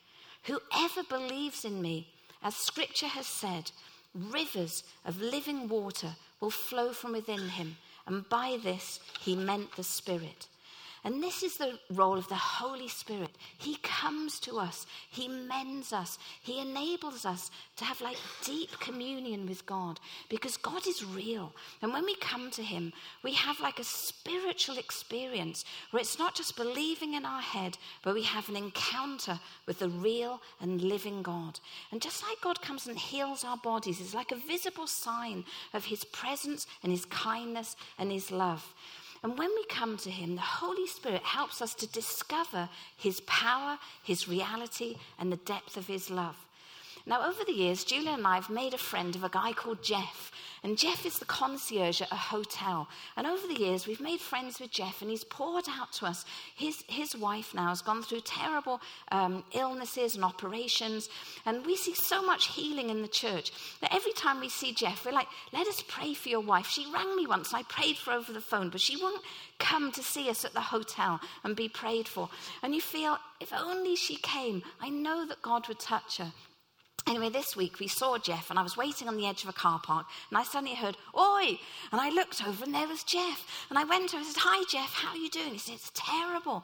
Whoever 0.43 1.03
believes 1.07 1.65
in 1.65 1.81
me, 1.81 2.07
as 2.41 2.55
scripture 2.55 3.07
has 3.07 3.27
said, 3.27 3.71
rivers 4.13 4.83
of 5.05 5.21
living 5.21 5.67
water 5.67 6.15
will 6.39 6.51
flow 6.51 6.93
from 6.93 7.11
within 7.11 7.49
him. 7.49 7.75
And 8.07 8.27
by 8.29 8.59
this, 8.63 8.99
he 9.19 9.35
meant 9.35 9.75
the 9.75 9.83
Spirit. 9.83 10.47
And 11.05 11.21
this 11.21 11.43
is 11.43 11.57
the 11.57 11.77
role 11.91 12.17
of 12.17 12.27
the 12.29 12.35
Holy 12.35 12.87
Spirit. 12.87 13.29
He 13.59 13.77
comes 13.83 14.39
to 14.39 14.57
us, 14.57 14.87
He 15.11 15.27
mends 15.27 15.93
us, 15.93 16.17
He 16.41 16.59
enables 16.59 17.27
us 17.27 17.51
to 17.77 17.85
have 17.85 18.01
like 18.01 18.17
deep 18.43 18.71
communion 18.79 19.45
with 19.47 19.67
God 19.67 19.99
because 20.29 20.57
God 20.57 20.87
is 20.87 21.05
real. 21.05 21.53
And 21.83 21.93
when 21.93 22.05
we 22.05 22.15
come 22.15 22.49
to 22.49 22.63
Him, 22.63 22.91
we 23.23 23.33
have 23.33 23.59
like 23.59 23.77
a 23.77 23.83
spiritual 23.83 24.79
experience 24.79 25.63
where 25.91 26.01
it's 26.01 26.17
not 26.17 26.33
just 26.33 26.57
believing 26.57 27.13
in 27.13 27.23
our 27.23 27.41
head, 27.41 27.77
but 28.01 28.15
we 28.15 28.23
have 28.23 28.49
an 28.49 28.55
encounter 28.55 29.39
with 29.67 29.77
the 29.77 29.89
real 29.89 30.41
and 30.59 30.81
living 30.81 31.21
God. 31.21 31.59
And 31.91 32.01
just 32.01 32.23
like 32.23 32.41
God 32.41 32.63
comes 32.63 32.87
and 32.87 32.97
heals 32.97 33.43
our 33.43 33.57
bodies, 33.57 34.01
it's 34.01 34.15
like 34.15 34.31
a 34.31 34.47
visible 34.47 34.87
sign 34.87 35.45
of 35.71 35.85
His 35.85 36.03
presence 36.03 36.65
and 36.81 36.91
His 36.91 37.05
kindness 37.05 37.75
and 37.99 38.11
His 38.11 38.31
love. 38.31 38.73
And 39.25 39.39
when 39.39 39.49
we 39.55 39.65
come 39.65 39.97
to 39.97 40.11
Him, 40.11 40.35
the 40.35 40.41
Holy 40.41 40.85
Spirit 40.85 41.23
helps 41.23 41.59
us 41.59 41.73
to 41.75 41.87
discover 41.87 42.69
His 42.95 43.21
power, 43.21 43.79
His 44.03 44.27
reality, 44.27 44.97
and 45.17 45.31
the 45.31 45.37
depth 45.37 45.77
of 45.77 45.87
His 45.87 46.11
love. 46.11 46.37
Now, 47.07 47.27
over 47.27 47.43
the 47.45 47.53
years, 47.53 47.83
Julia 47.83 48.13
and 48.13 48.25
I 48.25 48.35
have 48.35 48.49
made 48.49 48.73
a 48.73 48.79
friend 48.79 49.15
of 49.15 49.23
a 49.23 49.29
guy 49.29 49.53
called 49.53 49.83
Jeff. 49.83 50.31
And 50.63 50.75
Jeff 50.75 51.05
is 51.05 51.19
the 51.19 51.25
concierge 51.25 52.01
at 52.01 52.11
a 52.11 52.15
hotel. 52.15 52.87
And 53.15 53.27
over 53.27 53.45
the 53.45 53.59
years, 53.59 53.85
we've 53.85 54.01
made 54.01 54.19
friends 54.19 54.59
with 54.59 54.71
Jeff, 54.71 55.03
and 55.03 55.11
he's 55.11 55.23
poured 55.23 55.65
out 55.69 55.93
to 55.93 56.07
us. 56.07 56.25
His, 56.55 56.83
his 56.87 57.15
wife 57.15 57.53
now 57.53 57.67
has 57.69 57.83
gone 57.83 58.01
through 58.01 58.21
terrible 58.21 58.81
um, 59.11 59.43
illnesses 59.53 60.15
and 60.15 60.25
operations. 60.25 61.07
And 61.45 61.63
we 61.63 61.75
see 61.75 61.93
so 61.93 62.25
much 62.25 62.47
healing 62.47 62.89
in 62.89 63.03
the 63.03 63.07
church 63.07 63.51
that 63.81 63.93
every 63.93 64.13
time 64.13 64.39
we 64.39 64.49
see 64.49 64.73
Jeff, 64.73 65.05
we're 65.05 65.11
like, 65.11 65.27
let 65.53 65.67
us 65.67 65.83
pray 65.87 66.15
for 66.15 66.29
your 66.29 66.39
wife. 66.39 66.65
She 66.65 66.91
rang 66.91 67.15
me 67.15 67.27
once, 67.27 67.53
I 67.53 67.61
prayed 67.63 67.97
for 67.97 68.11
her 68.11 68.17
over 68.17 68.33
the 68.33 68.41
phone, 68.41 68.69
but 68.69 68.81
she 68.81 68.97
won't 68.97 69.21
come 69.59 69.91
to 69.91 70.01
see 70.01 70.27
us 70.27 70.43
at 70.43 70.53
the 70.53 70.61
hotel 70.61 71.19
and 71.43 71.55
be 71.55 71.69
prayed 71.69 72.07
for. 72.07 72.29
And 72.63 72.73
you 72.73 72.81
feel, 72.81 73.19
if 73.39 73.53
only 73.53 73.95
she 73.95 74.15
came, 74.15 74.63
I 74.81 74.89
know 74.89 75.27
that 75.27 75.43
God 75.43 75.67
would 75.67 75.79
touch 75.79 76.17
her. 76.17 76.33
Anyway, 77.07 77.29
this 77.29 77.55
week 77.55 77.79
we 77.79 77.87
saw 77.87 78.17
Jeff, 78.17 78.49
and 78.49 78.57
I 78.57 78.63
was 78.63 78.75
waiting 78.75 79.07
on 79.07 79.15
the 79.15 79.27
edge 79.27 79.43
of 79.43 79.49
a 79.49 79.53
car 79.53 79.79
park, 79.79 80.07
and 80.29 80.39
I 80.39 80.43
suddenly 80.43 80.75
heard, 80.75 80.97
Oi! 81.15 81.59
And 81.91 82.01
I 82.01 82.09
looked 82.09 82.45
over, 82.45 82.63
and 82.63 82.73
there 82.73 82.87
was 82.87 83.03
Jeff. 83.03 83.45
And 83.69 83.77
I 83.77 83.83
went 83.83 84.13
over 84.15 84.17
and 84.17 84.25
said, 84.25 84.41
Hi, 84.43 84.63
Jeff, 84.67 84.91
how 84.91 85.09
are 85.11 85.17
you 85.17 85.29
doing? 85.29 85.51
He 85.51 85.59
said, 85.59 85.75
It's 85.75 85.91
terrible. 85.93 86.63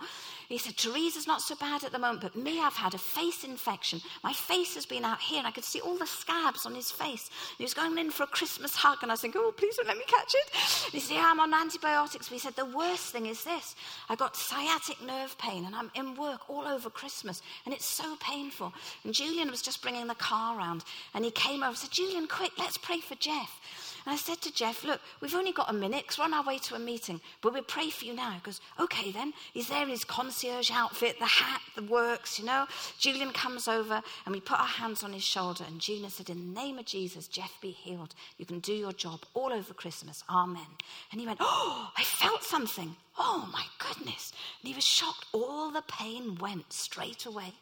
He 0.52 0.58
said, 0.58 0.76
Teresa's 0.76 1.28
not 1.28 1.42
so 1.42 1.56
bad 1.56 1.86
at 1.86 1.94
the 1.94 2.00
moment, 2.00 2.22
but 2.22 2.36
me, 2.36 2.60
I've 2.60 2.76
had 2.76 2.94
a 2.94 2.98
face 2.98 3.46
infection. 3.46 4.02
My 4.22 4.34
face 4.34 4.76
has 4.76 4.86
been 4.86 5.06
out 5.06 5.22
here, 5.22 5.38
and 5.38 5.48
I 5.48 5.52
could 5.52 5.64
see 5.64 5.80
all 5.80 5.98
the 5.98 6.06
scabs 6.06 6.66
on 6.66 6.76
his 6.76 6.92
face. 6.92 7.30
And 7.52 7.58
he 7.60 7.64
was 7.64 7.74
going 7.74 7.98
in 7.98 8.12
for 8.12 8.24
a 8.24 8.28
Christmas 8.28 8.76
hug, 8.76 8.98
and 9.02 9.10
I 9.10 9.14
was 9.14 9.22
thinking, 9.22 9.40
Oh, 9.42 9.54
please 9.56 9.78
don't 9.78 9.88
let 9.88 9.98
me 9.98 10.04
catch 10.06 10.36
it. 10.36 10.52
And 10.86 10.94
he 10.94 11.00
said, 11.00 11.16
Yeah, 11.16 11.30
I'm 11.32 11.40
on 11.40 11.54
antibiotics. 11.54 12.28
But 12.28 12.34
he 12.34 12.40
said, 12.40 12.58
The 12.58 12.66
worst 12.66 13.14
thing 13.14 13.28
is 13.28 13.46
this 13.46 13.76
I 14.10 14.16
got 14.16 14.36
sciatic 14.36 15.02
nerve 15.02 15.38
pain, 15.38 15.64
and 15.64 15.74
I'm 15.74 15.90
in 15.96 16.16
work 16.16 16.50
all 16.50 16.68
over 16.68 16.90
Christmas, 16.90 17.42
and 17.66 17.74
it's 17.74 17.86
so 17.86 18.18
painful. 18.20 18.74
And 19.06 19.14
Julian 19.14 19.50
was 19.50 19.62
just 19.62 19.82
bringing 19.82 20.08
the 20.08 20.16
car 20.16 20.58
around. 20.58 20.84
And 21.14 21.24
he 21.24 21.32
came 21.32 21.64
over 21.64 21.70
and 21.70 21.78
said, 21.78 21.92
Julian, 21.92 22.28
quick, 22.28 22.52
let's 22.58 22.78
pray 22.78 23.00
for 23.00 23.16
Jeff. 23.16 23.62
And 24.06 24.14
I 24.14 24.18
said 24.18 24.42
to 24.42 24.54
Jeff, 24.54 24.84
Look, 24.84 25.00
we've 25.22 25.36
only 25.36 25.52
got 25.52 25.70
a 25.70 25.74
minute 25.74 26.04
because 26.04 26.18
we're 26.18 26.26
on 26.26 26.34
our 26.34 26.44
way 26.44 26.58
to 26.58 26.76
a 26.76 26.80
meeting, 26.80 27.22
but 27.42 27.54
we'll 27.54 27.64
pray 27.64 27.90
for 27.90 28.06
you 28.06 28.14
now. 28.14 28.32
He 28.32 28.40
goes, 28.40 28.60
Okay, 28.80 29.12
then. 29.12 29.34
He's 29.54 29.70
there 29.70 29.84
in 29.84 29.90
his 29.90 30.04
concierge 30.42 30.72
outfit, 30.72 31.20
the 31.20 31.26
hat, 31.26 31.62
the 31.76 31.84
works, 31.84 32.40
you 32.40 32.46
know. 32.46 32.66
Julian 32.98 33.32
comes 33.32 33.68
over 33.68 34.02
and 34.26 34.34
we 34.34 34.42
put 34.42 34.60
our 34.60 34.66
hands 34.66 35.04
on 35.04 35.14
his 35.14 35.24
shoulder. 35.24 35.64
And 35.68 35.80
Julian 35.80 36.10
said, 36.10 36.30
In 36.30 36.54
the 36.54 36.60
name 36.60 36.80
of 36.80 36.86
Jesus, 36.86 37.28
Jeff, 37.28 37.56
be 37.62 37.70
healed. 37.70 38.16
You 38.38 38.46
can 38.46 38.60
do 38.60 38.74
your 38.74 38.92
job 38.92 39.22
all 39.36 39.54
over 39.54 39.74
Christmas. 39.74 40.24
Amen. 40.30 40.66
And 41.12 41.22
he 41.22 41.28
went, 41.28 41.40
Oh, 41.42 41.92
I 41.96 42.04
felt 42.04 42.44
something. 42.44 42.96
Oh 43.24 43.48
my 43.54 43.66
goodness. 43.78 44.34
And 44.62 44.70
he 44.70 44.74
was 44.74 44.84
shocked. 44.84 45.28
All 45.32 45.70
the 45.70 45.84
pain 45.84 46.36
went 46.42 46.74
straight 46.74 47.28
away. 47.28 47.54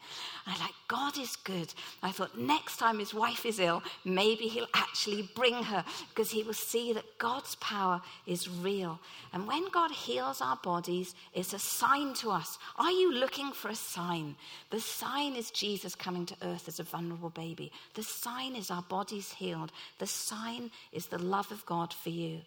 I 0.48 0.58
like, 0.58 0.74
God 0.88 1.18
is 1.18 1.36
good. 1.36 1.74
I 2.02 2.12
thought 2.12 2.38
next 2.38 2.78
time 2.78 2.98
his 2.98 3.14
wife 3.14 3.46
is 3.46 3.60
ill, 3.60 3.84
maybe 4.06 4.48
he'll 4.48 4.68
actually 4.74 5.30
bring 5.36 5.64
her 5.64 5.84
because 6.10 6.32
he 6.32 6.44
will 6.44 6.54
see 6.54 6.94
that 6.94 7.18
God's 7.18 7.56
power 7.56 8.02
is 8.26 8.50
real. 8.50 9.00
And 9.34 9.46
when 9.48 9.68
God 9.70 9.92
heals 9.92 10.42
our 10.42 10.56
bodies, 10.64 11.14
it's 11.34 11.52
a 11.52 11.60
sign 11.60 12.14
to 12.16 12.32
us. 12.32 12.58
Are 12.78 12.92
you 12.92 13.12
looking 13.12 13.52
for 13.52 13.68
a 13.68 13.76
sign? 13.76 14.36
The 14.70 14.80
sign 14.80 15.36
is 15.36 15.52
Jesus 15.52 15.94
coming 15.94 16.26
to 16.28 16.38
earth 16.42 16.70
as 16.70 16.80
a 16.80 16.84
vulnerable 16.84 17.32
baby. 17.32 17.70
The 17.96 18.04
sign 18.04 18.56
is 18.56 18.72
our 18.72 18.84
bodies 18.84 19.34
healed. 19.34 19.74
The 20.00 20.08
sign 20.08 20.72
is 20.94 21.08
the 21.08 21.20
love 21.20 21.52
of 21.52 21.66
God 21.66 21.94
for 21.94 22.12
you. 22.12 22.40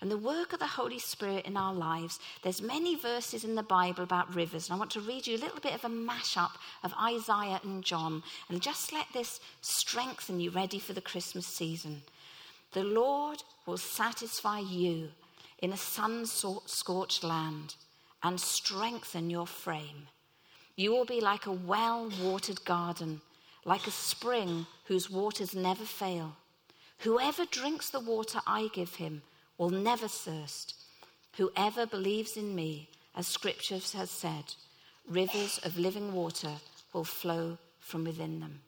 And 0.00 0.08
the 0.08 0.16
work 0.16 0.52
of 0.52 0.60
the 0.60 0.66
Holy 0.66 1.00
Spirit 1.00 1.46
in 1.46 1.56
our 1.56 1.74
lives, 1.74 2.20
there's 2.42 2.59
many 2.60 2.96
verses 2.96 3.44
in 3.44 3.54
the 3.54 3.62
Bible 3.62 4.02
about 4.02 4.34
rivers. 4.34 4.68
And 4.68 4.74
I 4.74 4.78
want 4.78 4.90
to 4.92 5.00
read 5.00 5.26
you 5.26 5.36
a 5.36 5.44
little 5.44 5.60
bit 5.60 5.74
of 5.74 5.84
a 5.84 5.88
mashup 5.88 6.52
of 6.82 6.94
Isaiah 7.02 7.60
and 7.62 7.84
John. 7.84 8.22
And 8.48 8.60
just 8.60 8.92
let 8.92 9.06
this 9.12 9.40
strengthen 9.60 10.40
you 10.40 10.50
ready 10.50 10.78
for 10.78 10.92
the 10.92 11.00
Christmas 11.00 11.46
season. 11.46 12.02
The 12.72 12.84
Lord 12.84 13.42
will 13.66 13.78
satisfy 13.78 14.60
you 14.60 15.10
in 15.58 15.72
a 15.72 15.76
sun 15.76 16.24
scorched 16.26 17.24
land 17.24 17.74
and 18.22 18.40
strengthen 18.40 19.30
your 19.30 19.46
frame. 19.46 20.08
You 20.76 20.92
will 20.92 21.04
be 21.04 21.20
like 21.20 21.46
a 21.46 21.52
well 21.52 22.10
watered 22.22 22.64
garden, 22.64 23.20
like 23.64 23.86
a 23.86 23.90
spring 23.90 24.66
whose 24.84 25.10
waters 25.10 25.54
never 25.54 25.84
fail. 25.84 26.36
Whoever 26.98 27.44
drinks 27.44 27.90
the 27.90 28.00
water 28.00 28.40
I 28.46 28.68
give 28.72 28.96
him 28.96 29.22
will 29.58 29.70
never 29.70 30.08
thirst. 30.08 30.74
Whoever 31.36 31.86
believes 31.86 32.36
in 32.36 32.54
me, 32.54 32.88
as 33.14 33.26
scripture 33.26 33.78
has 33.96 34.10
said, 34.10 34.54
rivers 35.08 35.60
of 35.64 35.78
living 35.78 36.12
water 36.12 36.52
will 36.92 37.04
flow 37.04 37.58
from 37.78 38.04
within 38.04 38.40
them. 38.40 38.60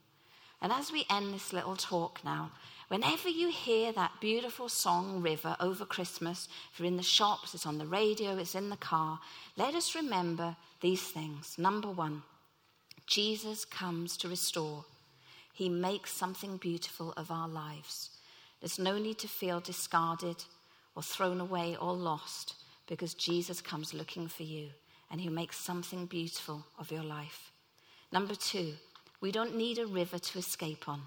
And 0.61 0.72
as 0.72 0.92
we 0.92 1.05
end 1.11 1.35
this 1.35 1.53
little 1.53 1.75
talk 1.75 2.20
now, 2.25 2.53
whenever 2.88 3.29
you 3.29 3.51
hear 3.51 3.92
that 3.92 4.20
beautiful 4.20 4.68
song, 4.68 5.20
River, 5.20 5.57
over 5.59 5.85
Christmas, 5.85 6.48
if 6.72 6.79
you're 6.79 6.87
in 6.87 6.96
the 6.96 7.03
shops, 7.03 7.53
it's 7.53 7.66
on 7.66 7.79
the 7.79 7.87
radio, 7.87 8.37
it's 8.37 8.55
in 8.55 8.70
the 8.70 8.77
car, 8.77 9.18
let 9.57 9.75
us 9.75 9.96
remember 9.96 10.57
these 10.81 11.03
things. 11.03 11.57
Number 11.59 11.90
one, 11.90 12.22
Jesus 13.07 13.64
comes 13.64 14.16
to 14.18 14.29
restore, 14.29 14.85
He 15.53 15.68
makes 15.68 16.12
something 16.12 16.59
beautiful 16.59 17.12
of 17.16 17.31
our 17.31 17.48
lives. 17.48 18.11
There's 18.61 18.79
no 18.79 18.98
need 18.98 19.18
to 19.18 19.29
feel 19.29 19.59
discarded 19.59 20.44
or 20.94 21.02
thrown 21.02 21.40
away 21.40 21.76
or 21.81 21.92
lost 21.92 22.55
because 22.87 23.14
Jesus 23.14 23.61
comes 23.61 23.94
looking 23.94 24.28
for 24.28 24.42
you 24.42 24.68
and 25.11 25.20
he 25.20 25.28
makes 25.28 25.59
something 25.59 26.07
beautiful 26.07 26.64
of 26.78 26.90
your 26.90 27.02
life. 27.02 27.52
Number 28.11 28.35
two, 28.35 28.74
we 29.20 29.31
don't 29.31 29.57
need 29.57 29.78
a 29.78 29.87
river 29.87 30.18
to 30.18 30.38
escape 30.38 30.88
on, 30.88 31.02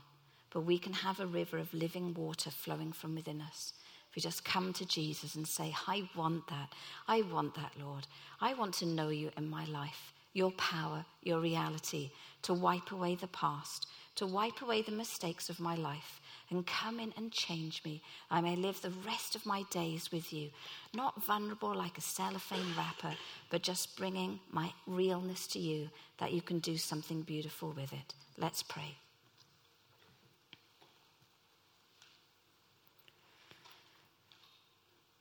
but 0.51 0.61
we 0.61 0.77
can 0.77 0.93
have 0.93 1.19
a 1.19 1.27
river 1.27 1.57
of 1.57 1.73
living 1.73 2.13
water 2.13 2.49
flowing 2.49 2.91
from 2.91 3.15
within 3.15 3.41
us. 3.41 3.73
If 4.09 4.15
we 4.15 4.21
just 4.21 4.45
come 4.45 4.73
to 4.73 4.85
Jesus 4.85 5.35
and 5.35 5.47
say, 5.47 5.75
I 5.87 6.09
want 6.15 6.47
that. 6.47 6.71
I 7.07 7.23
want 7.23 7.55
that, 7.55 7.73
Lord. 7.79 8.07
I 8.39 8.53
want 8.53 8.73
to 8.75 8.85
know 8.85 9.09
you 9.09 9.31
in 9.37 9.49
my 9.49 9.65
life, 9.65 10.13
your 10.33 10.51
power, 10.51 11.05
your 11.21 11.39
reality, 11.39 12.11
to 12.43 12.53
wipe 12.53 12.91
away 12.91 13.15
the 13.15 13.27
past, 13.27 13.87
to 14.15 14.25
wipe 14.25 14.61
away 14.61 14.81
the 14.81 14.91
mistakes 14.91 15.49
of 15.49 15.59
my 15.59 15.75
life, 15.75 16.21
and 16.49 16.65
come 16.65 16.99
in 16.99 17.13
and 17.17 17.31
change 17.31 17.83
me. 17.83 18.01
I 18.29 18.41
may 18.41 18.55
live 18.55 18.81
the 18.81 18.93
rest 19.05 19.35
of 19.35 19.45
my 19.45 19.63
days 19.71 20.11
with 20.11 20.31
you, 20.31 20.49
not 20.93 21.23
vulnerable 21.23 21.75
like 21.75 21.97
a 21.97 22.01
cellophane 22.01 22.73
wrapper, 22.77 23.15
but 23.49 23.63
just 23.63 23.97
bringing 23.97 24.39
my 24.51 24.71
realness 24.85 25.47
to 25.47 25.59
you 25.59 25.89
that 26.19 26.33
you 26.33 26.41
can 26.41 26.59
do 26.59 26.77
something 26.77 27.21
beautiful 27.21 27.73
with 27.75 27.91
it. 27.93 28.13
Let's 28.37 28.63
pray. 28.63 28.95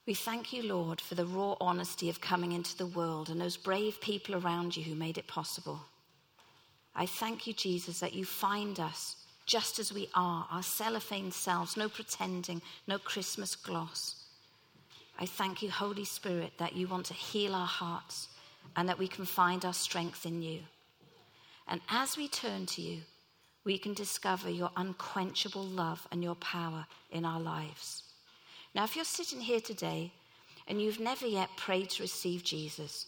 We 0.07 0.13
thank 0.13 0.53
you, 0.53 0.63
Lord, 0.63 1.01
for 1.01 1.15
the 1.15 1.25
raw 1.25 1.57
honesty 1.61 2.11
of 2.11 2.21
coming 2.21 2.53
into 2.53 2.77
the 2.77 2.87
world 2.87 3.31
and 3.31 3.41
those 3.41 3.57
brave 3.57 4.01
people 4.03 4.35
around 4.35 4.77
you 4.77 4.85
who 4.85 4.95
made 4.95 5.17
it 5.17 5.27
possible. 5.27 5.81
I 6.95 7.07
thank 7.07 7.47
you, 7.47 7.55
Jesus, 7.55 8.01
that 8.01 8.15
you 8.15 8.27
find 8.27 8.79
us 8.79 9.17
just 9.47 9.79
as 9.79 9.93
we 9.93 10.09
are, 10.15 10.47
our 10.51 10.63
cellophane 10.63 11.33
selves, 11.33 11.77
no 11.77 11.89
pretending, 11.89 12.63
no 12.87 12.99
Christmas 12.99 13.55
gloss. 13.57 14.25
I 15.19 15.27
thank 15.27 15.63
you, 15.63 15.71
Holy 15.71 16.05
Spirit, 16.05 16.53
that 16.59 16.75
you 16.75 16.89
want 16.89 17.07
to 17.07 17.15
heal 17.15 17.55
our 17.55 17.67
hearts 17.67 18.29
and 18.77 18.89
that 18.89 18.99
we 18.99 19.07
can 19.07 19.25
find 19.25 19.65
our 19.65 19.75
strength 19.75 20.27
in 20.27 20.43
you. 20.43 20.61
And 21.69 21.81
as 21.89 22.17
we 22.17 22.29
turn 22.29 22.67
to 22.67 22.83
you, 22.83 23.01
we 23.65 23.79
can 23.79 23.95
discover 23.95 24.51
your 24.51 24.71
unquenchable 24.77 25.65
love 25.65 26.07
and 26.11 26.23
your 26.23 26.35
power 26.35 26.87
in 27.11 27.25
our 27.25 27.41
lives. 27.41 28.03
Now, 28.75 28.85
if 28.85 28.97
you're 28.97 29.05
sitting 29.05 29.41
here 29.41 29.61
today 29.61 30.13
and 30.67 30.83
you've 30.83 31.01
never 31.01 31.27
yet 31.27 31.49
prayed 31.57 31.91
to 31.91 32.03
receive 32.03 32.43
Jesus, 32.43 33.07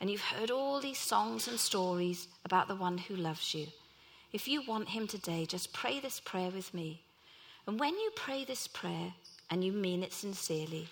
and 0.00 0.10
you've 0.10 0.20
heard 0.20 0.50
all 0.50 0.80
these 0.80 0.98
songs 0.98 1.48
and 1.48 1.58
stories 1.58 2.28
about 2.44 2.68
the 2.68 2.74
one 2.74 2.98
who 2.98 3.16
loves 3.16 3.54
you, 3.54 3.66
if 4.36 4.46
you 4.46 4.60
want 4.68 4.90
Him 4.90 5.06
today, 5.06 5.46
just 5.46 5.72
pray 5.72 5.98
this 5.98 6.20
prayer 6.20 6.50
with 6.50 6.74
me. 6.74 7.00
And 7.66 7.80
when 7.80 7.94
you 7.94 8.10
pray 8.14 8.44
this 8.44 8.68
prayer 8.68 9.14
and 9.48 9.64
you 9.64 9.72
mean 9.72 10.02
it 10.02 10.12
sincerely, 10.12 10.88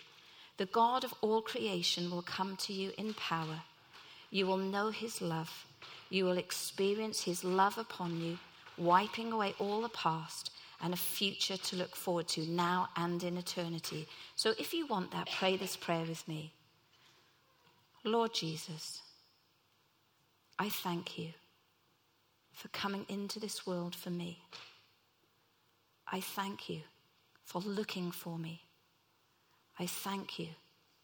the 0.56 0.64
God 0.64 1.04
of 1.04 1.12
all 1.20 1.42
creation 1.42 2.10
will 2.10 2.22
come 2.22 2.56
to 2.56 2.72
you 2.72 2.92
in 2.96 3.12
power. 3.12 3.60
You 4.30 4.46
will 4.46 4.56
know 4.56 4.88
His 4.88 5.20
love. 5.20 5.66
You 6.08 6.24
will 6.24 6.38
experience 6.38 7.20
His 7.20 7.44
love 7.44 7.76
upon 7.76 8.18
you, 8.18 8.38
wiping 8.78 9.30
away 9.30 9.54
all 9.58 9.82
the 9.82 9.90
past 9.90 10.50
and 10.80 10.94
a 10.94 10.96
future 10.96 11.58
to 11.58 11.76
look 11.76 11.94
forward 11.94 12.28
to 12.28 12.46
now 12.48 12.88
and 12.96 13.22
in 13.22 13.36
eternity. 13.36 14.08
So 14.36 14.54
if 14.58 14.72
you 14.72 14.86
want 14.86 15.10
that, 15.10 15.28
pray 15.30 15.58
this 15.58 15.76
prayer 15.76 16.06
with 16.08 16.26
me. 16.26 16.50
Lord 18.04 18.32
Jesus, 18.32 19.02
I 20.58 20.70
thank 20.70 21.18
you 21.18 21.34
for 22.54 22.68
coming 22.68 23.04
into 23.08 23.40
this 23.40 23.66
world 23.66 23.94
for 23.94 24.10
me. 24.10 24.38
I 26.10 26.20
thank 26.20 26.68
you 26.68 26.80
for 27.44 27.60
looking 27.60 28.10
for 28.10 28.38
me. 28.38 28.62
I 29.78 29.86
thank 29.86 30.38
you 30.38 30.48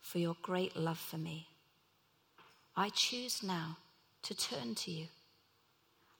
for 0.00 0.18
your 0.18 0.36
great 0.42 0.76
love 0.76 0.98
for 0.98 1.18
me. 1.18 1.48
I 2.76 2.88
choose 2.90 3.42
now 3.42 3.76
to 4.22 4.34
turn 4.34 4.74
to 4.76 4.90
you. 4.90 5.06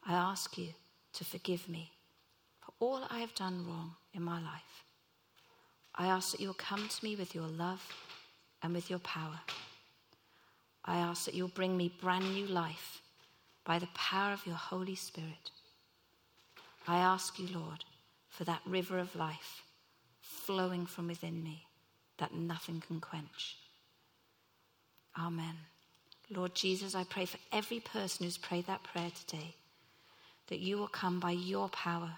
I 0.07 0.13
ask 0.13 0.59
you 0.59 0.69
to 1.15 1.25
forgive 1.25 1.69
me 1.69 1.93
for 2.61 2.73
all 2.81 3.05
I 3.09 3.21
have 3.21 3.35
done 3.35 3.65
wrong 3.67 3.95
in 4.13 4.23
my 4.23 4.41
life. 4.41 4.85
I 5.95 6.07
ask 6.07 6.33
that 6.33 6.41
you'll 6.41 6.55
come 6.55 6.89
to 6.89 7.05
me 7.05 7.15
with 7.17 7.35
your 7.35 7.47
love 7.47 7.87
and 8.63 8.75
with 8.75 8.91
your 8.91 8.99
power. 9.01 9.41
I 10.85 10.97
ask 10.97 11.25
that 11.27 11.35
you'll 11.35 11.49
bring 11.49 11.77
me 11.77 11.93
brand 12.01 12.35
new 12.35 12.47
life 12.47 13.01
by 13.65 13.79
the 13.79 13.89
power 13.95 14.33
of 14.33 14.47
your 14.47 14.57
Holy 14.57 14.95
Spirit. 14.95 15.51
I 16.87 16.99
ask 16.99 17.39
you, 17.39 17.49
Lord, 17.53 17.85
for 18.29 18.45
that 18.45 18.63
river 18.67 18.99
of 18.99 19.15
life 19.15 19.63
flowing 20.21 20.87
from 20.87 21.09
within 21.09 21.43
me 21.43 21.67
that 22.19 22.35
nothing 22.35 22.83
can 22.87 23.01
quench. 23.01 23.57
Amen. 25.19 25.57
Lord 26.31 26.55
Jesus, 26.55 26.95
I 26.95 27.05
pray 27.05 27.25
for 27.25 27.39
every 27.53 27.81
person 27.81 28.25
who's 28.25 28.39
prayed 28.39 28.67
that 28.67 28.85
prayer 28.85 29.11
today 29.11 29.55
that 30.49 30.61
you 30.61 30.77
will 30.77 30.89
come 30.89 31.21
by 31.21 31.31
your 31.31 31.69
power 31.69 32.11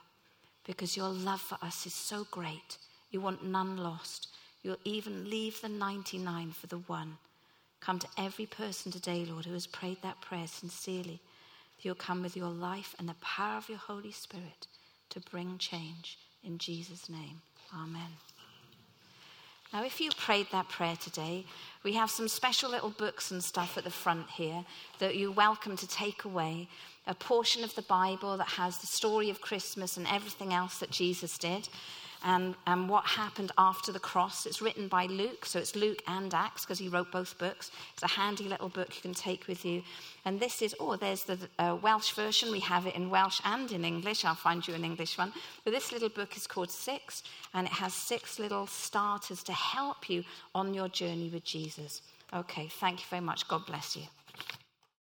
because 0.64 0.96
your 0.96 1.08
love 1.08 1.40
for 1.40 1.58
us 1.62 1.86
is 1.86 1.94
so 1.94 2.26
great. 2.30 2.78
You 3.10 3.20
want 3.20 3.44
none 3.44 3.76
lost. 3.76 4.28
You'll 4.62 4.76
even 4.84 5.28
leave 5.28 5.60
the 5.60 5.68
99 5.68 6.52
for 6.52 6.66
the 6.66 6.78
one. 6.78 7.18
Come 7.80 7.98
to 7.98 8.08
every 8.16 8.46
person 8.46 8.92
today, 8.92 9.24
Lord, 9.24 9.44
who 9.44 9.52
has 9.54 9.66
prayed 9.66 10.00
that 10.02 10.20
prayer 10.20 10.46
sincerely. 10.46 11.20
You'll 11.82 11.94
come 11.96 12.22
with 12.22 12.36
your 12.36 12.48
life 12.48 12.94
and 12.98 13.08
the 13.08 13.14
power 13.14 13.56
of 13.56 13.68
your 13.68 13.78
Holy 13.78 14.12
Spirit 14.12 14.66
to 15.10 15.20
bring 15.20 15.58
change. 15.58 16.18
In 16.44 16.58
Jesus' 16.58 17.08
name, 17.08 17.42
Amen. 17.74 18.10
Now, 19.72 19.84
if 19.84 20.00
you 20.00 20.10
prayed 20.10 20.48
that 20.52 20.68
prayer 20.68 20.96
today, 20.96 21.46
we 21.82 21.94
have 21.94 22.10
some 22.10 22.28
special 22.28 22.70
little 22.70 22.90
books 22.90 23.30
and 23.30 23.42
stuff 23.42 23.78
at 23.78 23.84
the 23.84 23.90
front 23.90 24.28
here 24.28 24.64
that 24.98 25.16
you're 25.16 25.32
welcome 25.32 25.78
to 25.78 25.88
take 25.88 26.24
away. 26.24 26.68
A 27.06 27.14
portion 27.14 27.64
of 27.64 27.74
the 27.74 27.82
Bible 27.82 28.36
that 28.36 28.48
has 28.48 28.78
the 28.78 28.86
story 28.86 29.30
of 29.30 29.40
Christmas 29.40 29.96
and 29.96 30.06
everything 30.06 30.52
else 30.52 30.78
that 30.78 30.90
Jesus 30.90 31.38
did 31.38 31.70
and, 32.24 32.54
and 32.66 32.88
what 32.88 33.04
happened 33.04 33.52
after 33.58 33.92
the 33.92 33.98
cross. 33.98 34.46
It's 34.46 34.62
written 34.62 34.88
by 34.88 35.06
Luke, 35.06 35.44
so 35.46 35.58
it's 35.58 35.76
Luke 35.76 36.02
and 36.06 36.32
Acts 36.32 36.64
because 36.64 36.78
he 36.78 36.88
wrote 36.88 37.10
both 37.10 37.38
books. 37.38 37.70
It's 37.94 38.02
a 38.02 38.08
handy 38.08 38.44
little 38.44 38.68
book 38.68 38.94
you 38.94 39.02
can 39.02 39.14
take 39.14 39.46
with 39.46 39.64
you. 39.64 39.82
And 40.24 40.38
this 40.38 40.62
is, 40.62 40.74
oh, 40.78 40.96
there's 40.96 41.24
the 41.24 41.38
uh, 41.58 41.76
Welsh 41.82 42.12
version. 42.12 42.52
We 42.52 42.60
have 42.60 42.86
it 42.86 42.94
in 42.94 43.10
Welsh 43.10 43.40
and 43.44 43.70
in 43.72 43.84
English. 43.84 44.24
I'll 44.24 44.34
find 44.34 44.66
you 44.66 44.74
an 44.74 44.84
English 44.84 45.18
one. 45.18 45.32
But 45.64 45.72
this 45.72 45.92
little 45.92 46.08
book 46.08 46.36
is 46.36 46.46
called 46.46 46.70
Six, 46.70 47.22
and 47.54 47.66
it 47.66 47.72
has 47.72 47.92
six 47.92 48.38
little 48.38 48.66
starters 48.66 49.42
to 49.44 49.52
help 49.52 50.08
you 50.08 50.24
on 50.54 50.74
your 50.74 50.88
journey 50.88 51.30
with 51.32 51.44
Jesus. 51.44 52.02
Okay, 52.34 52.68
thank 52.68 53.00
you 53.00 53.06
very 53.10 53.22
much. 53.22 53.46
God 53.48 53.66
bless 53.66 53.96
you. 53.96 54.04